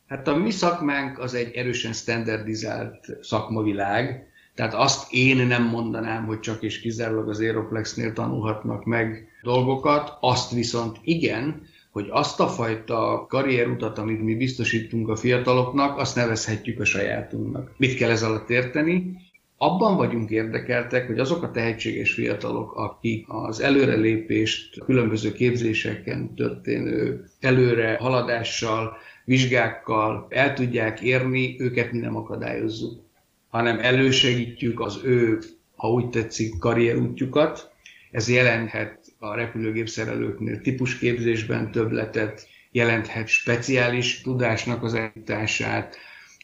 Hát 0.09 0.29
a 0.29 0.37
mi 0.37 0.51
szakmánk 0.51 1.19
az 1.19 1.35
egy 1.35 1.55
erősen 1.55 1.93
standardizált 1.93 3.07
szakmavilág, 3.21 4.27
tehát 4.55 4.75
azt 4.75 5.13
én 5.13 5.47
nem 5.47 5.63
mondanám, 5.63 6.25
hogy 6.25 6.41
csak 6.41 6.63
és 6.63 6.81
kizárólag 6.81 7.29
az 7.29 7.41
Aeroplexnél 7.41 8.13
tanulhatnak 8.13 8.85
meg 8.85 9.29
dolgokat, 9.45 10.17
azt 10.21 10.53
viszont 10.53 10.99
igen, 11.03 11.63
hogy 11.91 12.07
azt 12.11 12.41
a 12.41 12.49
fajta 12.49 13.27
karrierutat, 13.29 13.99
amit 13.99 14.23
mi 14.23 14.35
biztosítunk 14.35 15.09
a 15.09 15.17
fiataloknak, 15.17 15.99
azt 15.99 16.17
nevezhetjük 16.17 16.81
a 16.81 16.85
sajátunknak. 16.85 17.71
Mit 17.77 17.97
kell 17.97 18.11
ez 18.11 18.23
alatt 18.23 18.51
érteni? 18.51 19.17
Abban 19.57 19.97
vagyunk 19.97 20.31
érdekeltek, 20.31 21.07
hogy 21.07 21.19
azok 21.19 21.43
a 21.43 21.51
tehetséges 21.51 22.13
fiatalok, 22.13 22.75
akik 22.75 23.25
az 23.29 23.61
előrelépést 23.61 24.85
különböző 24.85 25.33
képzéseken 25.33 26.35
történő 26.35 27.25
előre 27.41 27.97
haladással 28.01 28.97
vizsgákkal 29.25 30.27
el 30.29 30.53
tudják 30.53 31.01
érni, 31.01 31.57
őket 31.59 31.93
mi 31.93 31.99
nem 31.99 32.17
akadályozzuk, 32.17 33.03
hanem 33.49 33.79
elősegítjük 33.79 34.81
az 34.81 35.01
ő, 35.05 35.39
ha 35.77 35.91
úgy 35.91 36.09
tetszik, 36.09 36.59
karrierútjukat. 36.59 37.73
Ez 38.11 38.29
jelenthet 38.29 39.04
a 39.31 39.35
repülőgép 39.35 39.89
szerelőknél 39.89 40.61
típusképzésben 40.61 41.71
többletet, 41.71 42.49
jelenthet 42.71 43.29
speciális 43.29 44.21
tudásnak 44.21 44.83
az 44.83 44.95
elítását, 44.95 45.97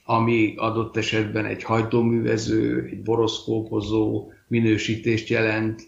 ami 0.04 0.54
adott 0.56 0.96
esetben 0.96 1.44
egy 1.44 1.62
hajtóművező, 1.62 2.88
egy 2.90 3.02
boroszkópozó 3.02 4.32
minősítést 4.48 5.28
jelent. 5.28 5.82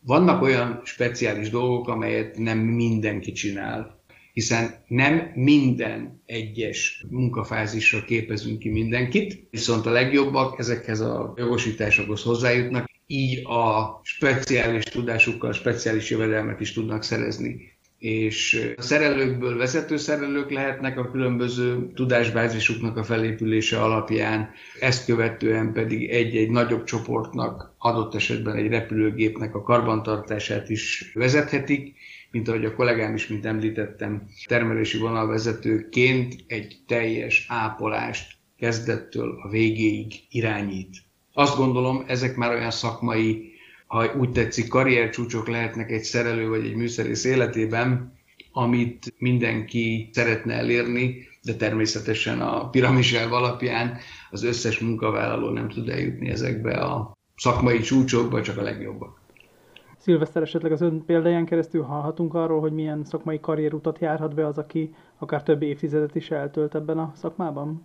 Vannak 0.00 0.42
olyan 0.42 0.80
speciális 0.84 1.50
dolgok, 1.50 1.88
amelyet 1.88 2.38
nem 2.38 2.58
mindenki 2.58 3.32
csinál, 3.32 4.02
hiszen 4.32 4.84
nem 4.86 5.30
minden 5.34 6.22
egyes 6.26 7.04
munkafázisra 7.10 8.04
képezünk 8.04 8.58
ki 8.58 8.68
mindenkit, 8.68 9.46
viszont 9.50 9.86
a 9.86 9.90
legjobbak 9.90 10.58
ezekhez 10.58 11.00
a 11.00 11.34
jogosításokhoz 11.36 12.22
hozzájutnak, 12.22 12.85
így 13.06 13.46
a 13.46 14.00
speciális 14.02 14.84
tudásukkal 14.84 15.52
speciális 15.52 16.10
jövedelmet 16.10 16.60
is 16.60 16.72
tudnak 16.72 17.02
szerezni 17.02 17.76
és 17.98 18.72
a 18.76 18.82
szerelőkből 18.82 19.56
vezető 19.56 19.96
szerelők 19.96 20.50
lehetnek 20.50 20.98
a 20.98 21.10
különböző 21.10 21.90
tudásbázisuknak 21.94 22.96
a 22.96 23.04
felépülése 23.04 23.82
alapján, 23.82 24.50
ezt 24.80 25.04
követően 25.04 25.72
pedig 25.72 26.10
egy-egy 26.10 26.50
nagyobb 26.50 26.84
csoportnak, 26.84 27.74
adott 27.78 28.14
esetben 28.14 28.56
egy 28.56 28.68
repülőgépnek 28.68 29.54
a 29.54 29.62
karbantartását 29.62 30.68
is 30.68 31.10
vezethetik, 31.14 31.94
mint 32.30 32.48
ahogy 32.48 32.64
a 32.64 32.74
kollégám 32.74 33.14
is, 33.14 33.26
mint 33.26 33.46
említettem, 33.46 34.28
termelési 34.46 34.98
vonalvezetőként 34.98 36.34
egy 36.46 36.76
teljes 36.86 37.46
ápolást 37.48 38.34
kezdettől 38.58 39.40
a 39.42 39.48
végéig 39.48 40.12
irányít. 40.30 41.05
Azt 41.38 41.56
gondolom, 41.56 42.04
ezek 42.06 42.36
már 42.36 42.50
olyan 42.50 42.70
szakmai 42.70 43.54
ha 43.86 44.14
úgy 44.14 44.32
tetszik, 44.32 44.68
karriercsúcsok 44.68 45.48
lehetnek 45.48 45.90
egy 45.90 46.02
szerelő 46.02 46.48
vagy 46.48 46.64
egy 46.64 46.74
műszerész 46.74 47.24
életében, 47.24 48.12
amit 48.52 49.14
mindenki 49.18 50.10
szeretne 50.12 50.54
elérni, 50.54 51.28
de 51.42 51.54
természetesen 51.54 52.40
a 52.40 52.68
piramiselv 52.68 53.32
alapján 53.32 53.96
az 54.30 54.44
összes 54.44 54.78
munkavállaló 54.78 55.48
nem 55.48 55.68
tud 55.68 55.88
eljutni 55.88 56.28
ezekbe 56.28 56.72
a 56.72 57.12
szakmai 57.36 57.80
csúcsokba, 57.80 58.42
csak 58.42 58.58
a 58.58 58.62
legjobbak. 58.62 59.20
Szilveszter 59.98 60.42
esetleg 60.42 60.72
az 60.72 60.80
ön 60.80 61.04
példáján 61.04 61.44
keresztül 61.44 61.82
hallhatunk 61.82 62.34
arról, 62.34 62.60
hogy 62.60 62.72
milyen 62.72 63.04
szakmai 63.04 63.40
karrierutat 63.40 63.98
járhat 63.98 64.34
be 64.34 64.46
az, 64.46 64.58
aki 64.58 64.94
akár 65.18 65.42
több 65.42 65.62
évtizedet 65.62 66.14
is 66.14 66.30
eltölt 66.30 66.74
ebben 66.74 66.98
a 66.98 67.12
szakmában? 67.14 67.84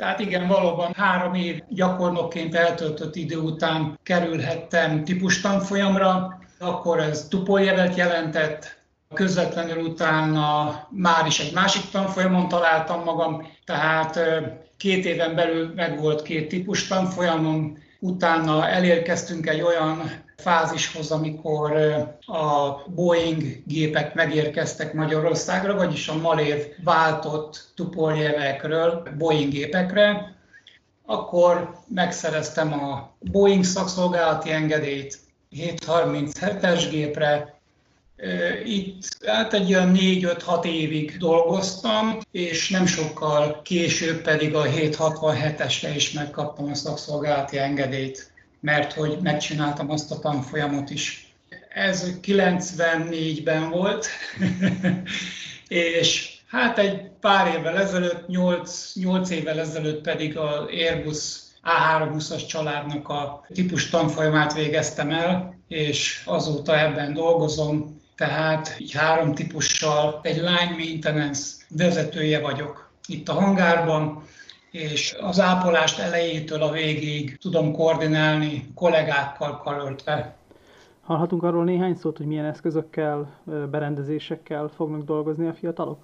Tehát 0.00 0.20
igen, 0.20 0.46
valóban 0.46 0.92
három 0.96 1.34
év 1.34 1.62
gyakornokként 1.68 2.54
eltöltött 2.54 3.16
idő 3.16 3.36
után 3.36 3.98
kerülhettem 4.02 5.04
típustanfolyamra, 5.04 6.38
akkor 6.58 7.00
ez 7.00 7.26
tupoljelet 7.28 7.96
jelentett, 7.96 8.78
közvetlenül 9.14 9.84
utána 9.84 10.74
már 10.90 11.26
is 11.26 11.40
egy 11.40 11.54
másik 11.54 11.90
tanfolyamon 11.90 12.48
találtam 12.48 13.02
magam, 13.04 13.46
tehát 13.64 14.20
két 14.76 15.04
éven 15.04 15.34
belül 15.34 15.72
megvolt 15.74 16.22
két 16.22 16.48
típus 16.48 16.86
tanfolyamon, 16.86 17.78
utána 17.98 18.68
elérkeztünk 18.68 19.46
egy 19.46 19.60
olyan 19.60 20.02
fázishoz, 20.40 21.10
amikor 21.10 21.72
a 22.26 22.82
Boeing 22.86 23.62
gépek 23.66 24.14
megérkeztek 24.14 24.92
Magyarországra, 24.92 25.74
vagyis 25.74 26.08
a 26.08 26.16
Malév 26.16 26.66
váltott 26.84 27.72
tupoljevekről 27.74 29.02
Boeing 29.18 29.52
gépekre, 29.52 30.34
akkor 31.06 31.74
megszereztem 31.88 32.72
a 32.72 33.10
Boeing 33.18 33.64
szakszolgálati 33.64 34.50
engedélyt 34.50 35.18
737-es 35.56 36.86
gépre, 36.90 37.58
itt 38.64 39.02
hát 39.26 39.52
egy 39.52 39.74
olyan 39.74 39.92
4-5-6 39.96 40.64
évig 40.64 41.16
dolgoztam, 41.18 42.18
és 42.30 42.68
nem 42.68 42.86
sokkal 42.86 43.60
később 43.62 44.22
pedig 44.22 44.54
a 44.54 44.62
767-esre 44.62 45.92
is 45.94 46.12
megkaptam 46.12 46.70
a 46.70 46.74
szakszolgálati 46.74 47.58
engedélyt 47.58 48.32
mert 48.60 48.92
hogy 48.92 49.18
megcsináltam 49.22 49.90
azt 49.90 50.10
a 50.10 50.18
tanfolyamot 50.18 50.90
is. 50.90 51.34
Ez 51.74 52.10
94-ben 52.22 53.70
volt, 53.70 54.06
és 55.68 56.38
hát 56.46 56.78
egy 56.78 57.10
pár 57.20 57.54
évvel 57.54 57.78
ezelőtt, 57.78 58.26
8, 58.26 58.92
8 58.94 59.30
évvel 59.30 59.60
ezelőtt 59.60 60.00
pedig 60.02 60.36
az 60.36 60.66
Airbus 60.66 61.38
A320-as 61.64 62.46
családnak 62.46 63.08
a 63.08 63.46
típus 63.52 63.88
tanfolyamát 63.88 64.54
végeztem 64.54 65.10
el, 65.10 65.58
és 65.68 66.22
azóta 66.24 66.78
ebben 66.78 67.12
dolgozom, 67.12 68.00
tehát 68.16 68.76
így 68.78 68.92
három 68.92 69.34
típussal 69.34 70.20
egy 70.22 70.36
line 70.36 70.74
maintenance 70.78 71.40
vezetője 71.68 72.40
vagyok 72.40 72.90
itt 73.06 73.28
a 73.28 73.32
hangárban, 73.32 74.22
és 74.70 75.16
az 75.20 75.40
ápolást 75.40 75.98
elejétől 75.98 76.62
a 76.62 76.70
végéig 76.70 77.38
tudom 77.38 77.72
koordinálni 77.72 78.70
kollégákkal 78.74 79.58
karöltve. 79.58 80.36
Hallhatunk 81.00 81.42
arról 81.42 81.64
néhány 81.64 81.94
szót, 81.94 82.16
hogy 82.16 82.26
milyen 82.26 82.44
eszközökkel, 82.44 83.40
berendezésekkel 83.70 84.68
fognak 84.68 85.04
dolgozni 85.04 85.46
a 85.46 85.54
fiatalok? 85.54 85.98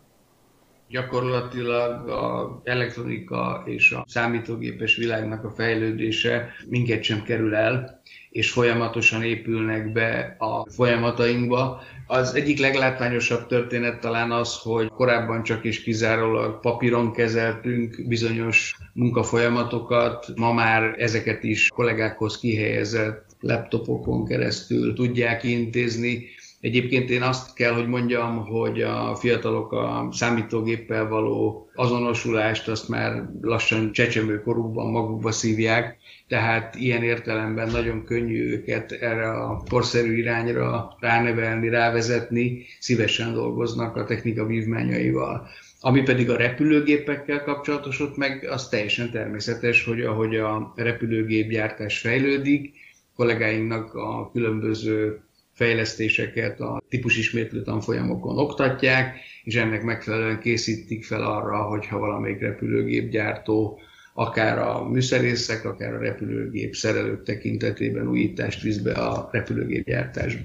Gyakorlatilag 0.88 2.08
az 2.08 2.46
elektronika 2.64 3.62
és 3.66 3.92
a 3.92 4.04
számítógépes 4.08 4.96
világnak 4.96 5.44
a 5.44 5.50
fejlődése 5.50 6.48
minket 6.68 7.02
sem 7.02 7.22
kerül 7.22 7.54
el, 7.54 8.00
és 8.30 8.50
folyamatosan 8.50 9.22
épülnek 9.22 9.92
be 9.92 10.36
a 10.38 10.70
folyamatainkba. 10.70 11.82
Az 12.06 12.34
egyik 12.34 12.58
leglátványosabb 12.58 13.46
történet 13.46 14.00
talán 14.00 14.30
az, 14.30 14.58
hogy 14.62 14.88
korábban 14.88 15.42
csak 15.42 15.64
is 15.64 15.82
kizárólag 15.82 16.60
papíron 16.60 17.12
kezeltünk 17.12 18.04
bizonyos 18.08 18.76
munkafolyamatokat, 18.92 20.26
ma 20.34 20.52
már 20.52 20.94
ezeket 20.98 21.42
is 21.44 21.68
kollégákhoz 21.68 22.38
kihelyezett 22.38 23.26
laptopokon 23.40 24.24
keresztül 24.24 24.94
tudják 24.94 25.44
intézni. 25.44 26.26
Egyébként 26.60 27.10
én 27.10 27.22
azt 27.22 27.54
kell, 27.54 27.72
hogy 27.72 27.88
mondjam, 27.88 28.46
hogy 28.46 28.82
a 28.82 29.14
fiatalok 29.14 29.72
a 29.72 30.08
számítógéppel 30.12 31.08
való 31.08 31.70
azonosulást 31.74 32.68
azt 32.68 32.88
már 32.88 33.28
lassan 33.40 33.92
csecsemőkorukban 33.92 34.90
magukba 34.90 35.30
szívják, 35.30 35.96
tehát 36.28 36.74
ilyen 36.74 37.02
értelemben 37.02 37.70
nagyon 37.70 38.04
könnyű 38.04 38.50
őket 38.50 38.92
erre 38.92 39.30
a 39.30 39.62
korszerű 39.68 40.16
irányra 40.16 40.96
ránevelni, 41.00 41.68
rávezetni, 41.68 42.64
szívesen 42.78 43.32
dolgoznak 43.32 43.96
a 43.96 44.04
technika 44.04 44.46
vívmányaival. 44.46 45.48
Ami 45.80 46.02
pedig 46.02 46.30
a 46.30 46.36
repülőgépekkel 46.36 47.42
kapcsolatos, 47.42 48.00
ott 48.00 48.16
meg 48.16 48.48
az 48.50 48.68
teljesen 48.68 49.10
természetes, 49.10 49.84
hogy 49.84 50.00
ahogy 50.00 50.36
a 50.36 50.72
repülőgépgyártás 50.76 51.98
fejlődik, 51.98 52.74
kollégáinknak 53.16 53.94
a 53.94 54.30
különböző 54.32 55.20
fejlesztéseket 55.56 56.60
a 56.60 56.82
típusismétlő 56.88 57.62
tanfolyamokon 57.62 58.38
oktatják, 58.38 59.18
és 59.42 59.54
ennek 59.54 59.82
megfelelően 59.82 60.40
készítik 60.40 61.04
fel 61.04 61.22
arra, 61.22 61.62
hogyha 61.62 61.98
valamelyik 61.98 62.40
repülőgépgyártó 62.40 63.78
akár 64.14 64.58
a 64.58 64.88
műszerészek, 64.88 65.64
akár 65.64 65.94
a 65.94 65.98
repülőgép 65.98 66.74
szerelők 66.74 67.22
tekintetében 67.22 68.08
újítást 68.08 68.62
visz 68.62 68.78
be 68.78 68.92
a 68.92 69.28
repülőgépgyártásba. 69.32 70.44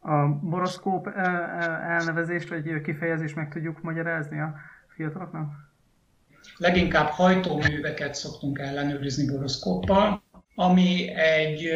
A 0.00 0.26
boroszkóp 0.28 1.06
eh, 1.06 1.24
eh, 1.24 1.90
elnevezést 1.90 2.48
vagy 2.48 2.80
kifejezést 2.80 3.34
meg 3.34 3.52
tudjuk 3.52 3.82
magyarázni 3.82 4.40
a 4.40 4.54
fiataloknak? 4.88 5.50
Leginkább 6.56 7.06
hajtóműveket 7.06 8.14
szoktunk 8.14 8.58
ellenőrizni 8.58 9.32
boroszkóppal, 9.32 10.22
ami 10.54 11.08
egy 11.14 11.68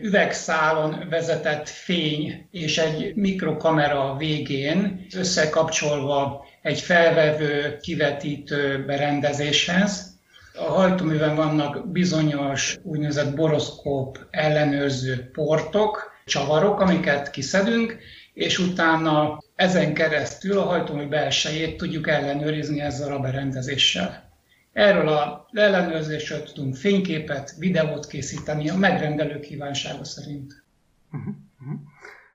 üvegszálon 0.00 1.06
vezetett 1.10 1.68
fény 1.68 2.46
és 2.50 2.78
egy 2.78 3.14
mikrokamera 3.14 4.16
végén 4.16 5.06
összekapcsolva 5.16 6.46
egy 6.62 6.80
felvevő, 6.80 7.78
kivetítő 7.80 8.84
berendezéshez. 8.86 10.10
A 10.54 10.64
hajtóműven 10.64 11.34
vannak 11.34 11.88
bizonyos 11.88 12.76
úgynevezett 12.82 13.34
boroszkóp 13.34 14.26
ellenőrző 14.30 15.30
portok, 15.32 16.12
csavarok, 16.24 16.80
amiket 16.80 17.30
kiszedünk, 17.30 17.96
és 18.34 18.58
utána 18.58 19.38
ezen 19.56 19.94
keresztül 19.94 20.58
a 20.58 20.62
hajtómű 20.62 21.06
belsejét 21.06 21.76
tudjuk 21.76 22.08
ellenőrizni 22.08 22.80
ezzel 22.80 23.12
a 23.12 23.18
berendezéssel. 23.18 24.31
Erről 24.72 25.08
a 25.08 25.48
ellenőrzésről 25.52 26.42
tudunk 26.42 26.76
fényképet, 26.76 27.54
videót 27.58 28.06
készíteni 28.06 28.68
a 28.68 28.76
megrendelő 28.76 29.40
kívánsága 29.40 30.04
szerint. 30.04 30.64
Uh-huh, 31.12 31.34
uh-huh. 31.60 31.80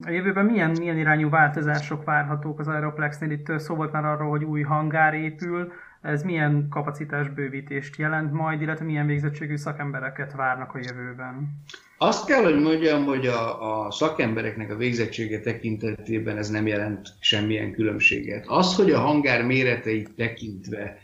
A 0.06 0.10
jövőben 0.10 0.46
milyen, 0.46 0.72
milyen 0.72 0.98
irányú 0.98 1.30
változások 1.30 2.04
várhatók 2.04 2.60
az 2.60 2.68
Aeroplexnél? 2.68 3.32
Itt 3.32 3.60
szó 3.60 3.76
volt 3.76 3.92
már 3.92 4.06
arról, 4.06 4.30
hogy 4.30 4.44
új 4.44 4.62
hangár 4.62 5.14
épül, 5.14 5.72
ez 6.02 6.24
milyen 6.24 6.68
kapacitás 6.70 7.30
bővítést 7.30 7.96
jelent 7.96 8.32
majd, 8.32 8.62
illetve 8.62 8.86
milyen 8.86 9.06
végzettségű 9.06 9.56
szakembereket 9.56 10.34
várnak 10.34 10.74
a 10.74 10.80
jövőben? 10.80 11.64
Azt 11.98 12.28
kell, 12.28 12.44
hogy 12.44 12.60
mondjam, 12.60 13.06
hogy 13.06 13.28
a, 13.28 13.86
a 13.86 13.92
szakembereknek 13.92 14.72
a 14.72 14.76
végzettsége 14.76 15.40
tekintetében 15.40 16.38
ez 16.38 16.50
nem 16.50 16.68
jelent 16.68 17.08
semmilyen 17.20 17.72
különbséget. 17.72 18.48
Az, 18.48 18.76
hogy 18.76 18.92
a 18.92 19.00
hangár 19.00 19.46
méreteit 19.46 20.16
tekintve 20.16 20.98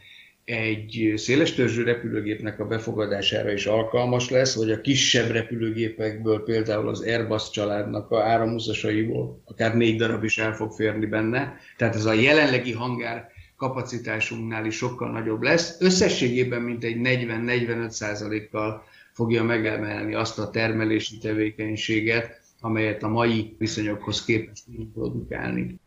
egy 0.45 1.13
széles 1.15 1.53
törzsű 1.53 1.83
repülőgépnek 1.83 2.59
a 2.59 2.65
befogadására 2.65 3.51
is 3.51 3.65
alkalmas 3.65 4.29
lesz, 4.29 4.55
vagy 4.55 4.71
a 4.71 4.81
kisebb 4.81 5.31
repülőgépekből, 5.31 6.43
például 6.43 6.87
az 6.87 7.01
Airbus 7.01 7.49
családnak 7.49 8.11
a 8.11 8.23
áramúszasaiból 8.23 9.41
akár 9.45 9.75
négy 9.75 9.97
darab 9.97 10.23
is 10.23 10.37
el 10.37 10.55
fog 10.55 10.71
férni 10.71 11.05
benne. 11.05 11.57
Tehát 11.77 11.95
ez 11.95 12.05
a 12.05 12.13
jelenlegi 12.13 12.71
hangár 12.71 13.31
kapacitásunknál 13.55 14.65
is 14.65 14.75
sokkal 14.75 15.11
nagyobb 15.11 15.41
lesz. 15.41 15.77
Összességében 15.79 16.61
mintegy 16.61 16.95
40-45 16.99 17.89
százalékkal 17.89 18.83
fogja 19.11 19.43
megemelni 19.43 20.13
azt 20.13 20.39
a 20.39 20.49
termelési 20.49 21.17
tevékenységet, 21.17 22.41
amelyet 22.59 23.03
a 23.03 23.07
mai 23.07 23.55
viszonyokhoz 23.57 24.25
képest 24.25 24.65
tudunk 24.65 24.93
produkálni. 24.93 25.79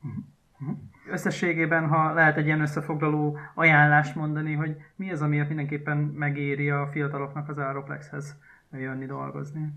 Összességében, 1.11 1.89
ha 1.89 2.13
lehet 2.13 2.37
egy 2.37 2.47
ilyen 2.47 2.61
összefoglaló 2.61 3.39
ajánlást 3.55 4.15
mondani, 4.15 4.53
hogy 4.53 4.77
mi 4.97 5.11
az, 5.11 5.23
amiért 5.23 5.49
mindenképpen 5.49 5.97
megéri 5.97 6.71
a 6.71 6.89
fiataloknak 6.93 7.49
az 7.49 7.59
Aeroplexhez 7.59 8.37
jönni 8.73 9.07
dolgozni? 9.07 9.73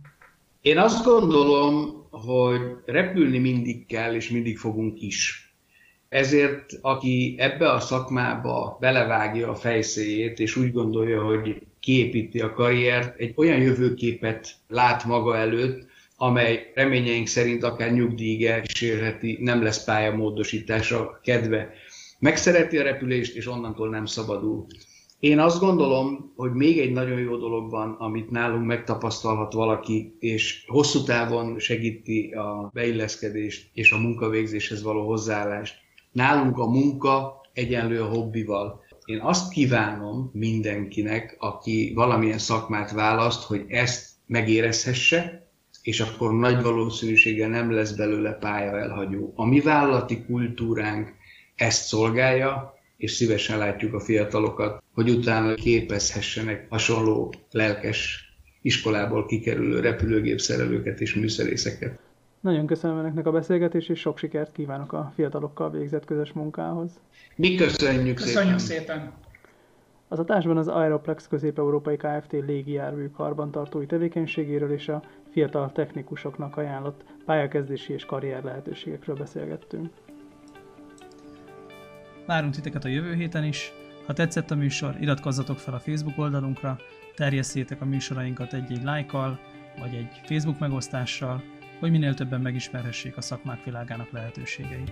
Én 0.61 0.77
azt 0.77 1.05
gondolom, 1.05 2.03
hogy 2.11 2.61
repülni 2.85 3.37
mindig 3.37 3.85
kell, 3.85 4.13
és 4.13 4.29
mindig 4.29 4.57
fogunk 4.57 5.01
is. 5.01 5.53
Ezért, 6.09 6.65
aki 6.81 7.35
ebbe 7.37 7.71
a 7.71 7.79
szakmába 7.79 8.77
belevágja 8.79 9.49
a 9.49 9.55
fejszéjét, 9.55 10.39
és 10.39 10.55
úgy 10.55 10.71
gondolja, 10.71 11.23
hogy 11.23 11.67
kiépíti 11.79 12.39
a 12.39 12.53
karriert, 12.53 13.19
egy 13.19 13.33
olyan 13.35 13.59
jövőképet 13.61 14.47
lát 14.67 15.05
maga 15.05 15.37
előtt, 15.37 15.88
amely 16.21 16.71
reményeink 16.73 17.27
szerint 17.27 17.63
akár 17.63 17.91
nyugdíjig 17.91 18.45
elkísérheti, 18.45 19.37
nem 19.41 19.63
lesz 19.63 19.83
pályamódosítása 19.83 21.19
kedve. 21.23 21.69
Megszereti 22.19 22.77
a 22.77 22.83
repülést, 22.83 23.35
és 23.35 23.47
onnantól 23.47 23.89
nem 23.89 24.05
szabadul. 24.05 24.65
Én 25.19 25.39
azt 25.39 25.59
gondolom, 25.59 26.33
hogy 26.35 26.51
még 26.51 26.79
egy 26.79 26.91
nagyon 26.91 27.19
jó 27.19 27.37
dolog 27.37 27.69
van, 27.69 27.95
amit 27.99 28.29
nálunk 28.29 28.65
megtapasztalhat 28.65 29.53
valaki, 29.53 30.15
és 30.19 30.63
hosszú 30.67 31.03
távon 31.03 31.59
segíti 31.59 32.31
a 32.31 32.69
beilleszkedést 32.73 33.69
és 33.73 33.91
a 33.91 33.97
munkavégzéshez 33.97 34.83
való 34.83 35.07
hozzáállást. 35.07 35.75
Nálunk 36.11 36.57
a 36.57 36.69
munka 36.69 37.41
egyenlő 37.53 38.01
a 38.01 38.07
hobbival. 38.07 38.83
Én 39.05 39.19
azt 39.19 39.51
kívánom 39.51 40.29
mindenkinek, 40.33 41.35
aki 41.39 41.91
valamilyen 41.95 42.37
szakmát 42.37 42.91
választ, 42.91 43.43
hogy 43.43 43.65
ezt 43.67 44.09
megérezhesse, 44.25 45.48
és 45.89 45.99
akkor 45.99 46.33
nagy 46.33 46.61
valószínűséggel 46.61 47.49
nem 47.49 47.71
lesz 47.71 47.91
belőle 47.91 48.31
pálya 48.31 48.79
elhagyó. 48.79 49.33
A 49.35 49.45
mi 49.45 49.59
vállalati 49.59 50.25
kultúránk 50.25 51.13
ezt 51.55 51.85
szolgálja, 51.85 52.73
és 52.97 53.11
szívesen 53.11 53.57
látjuk 53.57 53.93
a 53.93 53.99
fiatalokat, 53.99 54.83
hogy 54.93 55.09
utána 55.09 55.53
képezhessenek 55.53 56.65
hasonló 56.69 57.33
lelkes 57.51 58.27
iskolából 58.61 59.25
kikerülő 59.25 59.79
repülőgépszerelőket 59.79 61.01
és 61.01 61.15
műszerészeket. 61.15 61.99
Nagyon 62.39 62.65
köszönöm 62.65 62.97
önöknek 62.97 63.27
a 63.27 63.31
beszélgetést, 63.31 63.89
és 63.89 63.99
sok 63.99 64.17
sikert 64.17 64.51
kívánok 64.51 64.93
a 64.93 65.11
fiatalokkal 65.15 65.71
végzett 65.71 66.05
közös 66.05 66.31
munkához. 66.31 66.91
Mi 67.35 67.55
köszönjük, 67.55 68.15
köszönjük 68.15 68.59
szépen! 68.59 68.85
szépen. 68.85 69.28
Az 70.11 70.19
adásban 70.19 70.57
az 70.57 70.67
Aeroplex 70.67 71.27
közép-európai 71.27 71.97
Kft. 71.97 72.31
légijármű 72.31 73.09
karbantartói 73.09 73.85
tevékenységéről 73.85 74.71
és 74.71 74.87
a 74.87 75.01
fiatal 75.31 75.71
technikusoknak 75.71 76.57
ajánlott 76.57 77.03
pályakezdési 77.25 77.93
és 77.93 78.05
karrier 78.05 78.43
lehetőségekről 78.43 79.15
beszélgettünk. 79.15 79.89
Várunk 82.25 82.53
titeket 82.53 82.85
a 82.85 82.87
jövő 82.87 83.13
héten 83.13 83.43
is. 83.43 83.73
Ha 84.05 84.13
tetszett 84.13 84.51
a 84.51 84.55
műsor, 84.55 84.95
iratkozzatok 84.99 85.57
fel 85.57 85.73
a 85.73 85.79
Facebook 85.79 86.17
oldalunkra, 86.17 86.77
terjesszétek 87.15 87.81
a 87.81 87.85
műsorainkat 87.85 88.53
egy-egy 88.53 88.83
lájkkal, 88.83 89.39
vagy 89.79 89.93
egy 89.93 90.21
Facebook 90.25 90.59
megosztással, 90.59 91.43
hogy 91.79 91.91
minél 91.91 92.13
többen 92.13 92.41
megismerhessék 92.41 93.17
a 93.17 93.21
szakmák 93.21 93.63
világának 93.63 94.11
lehetőségeit. 94.11 94.91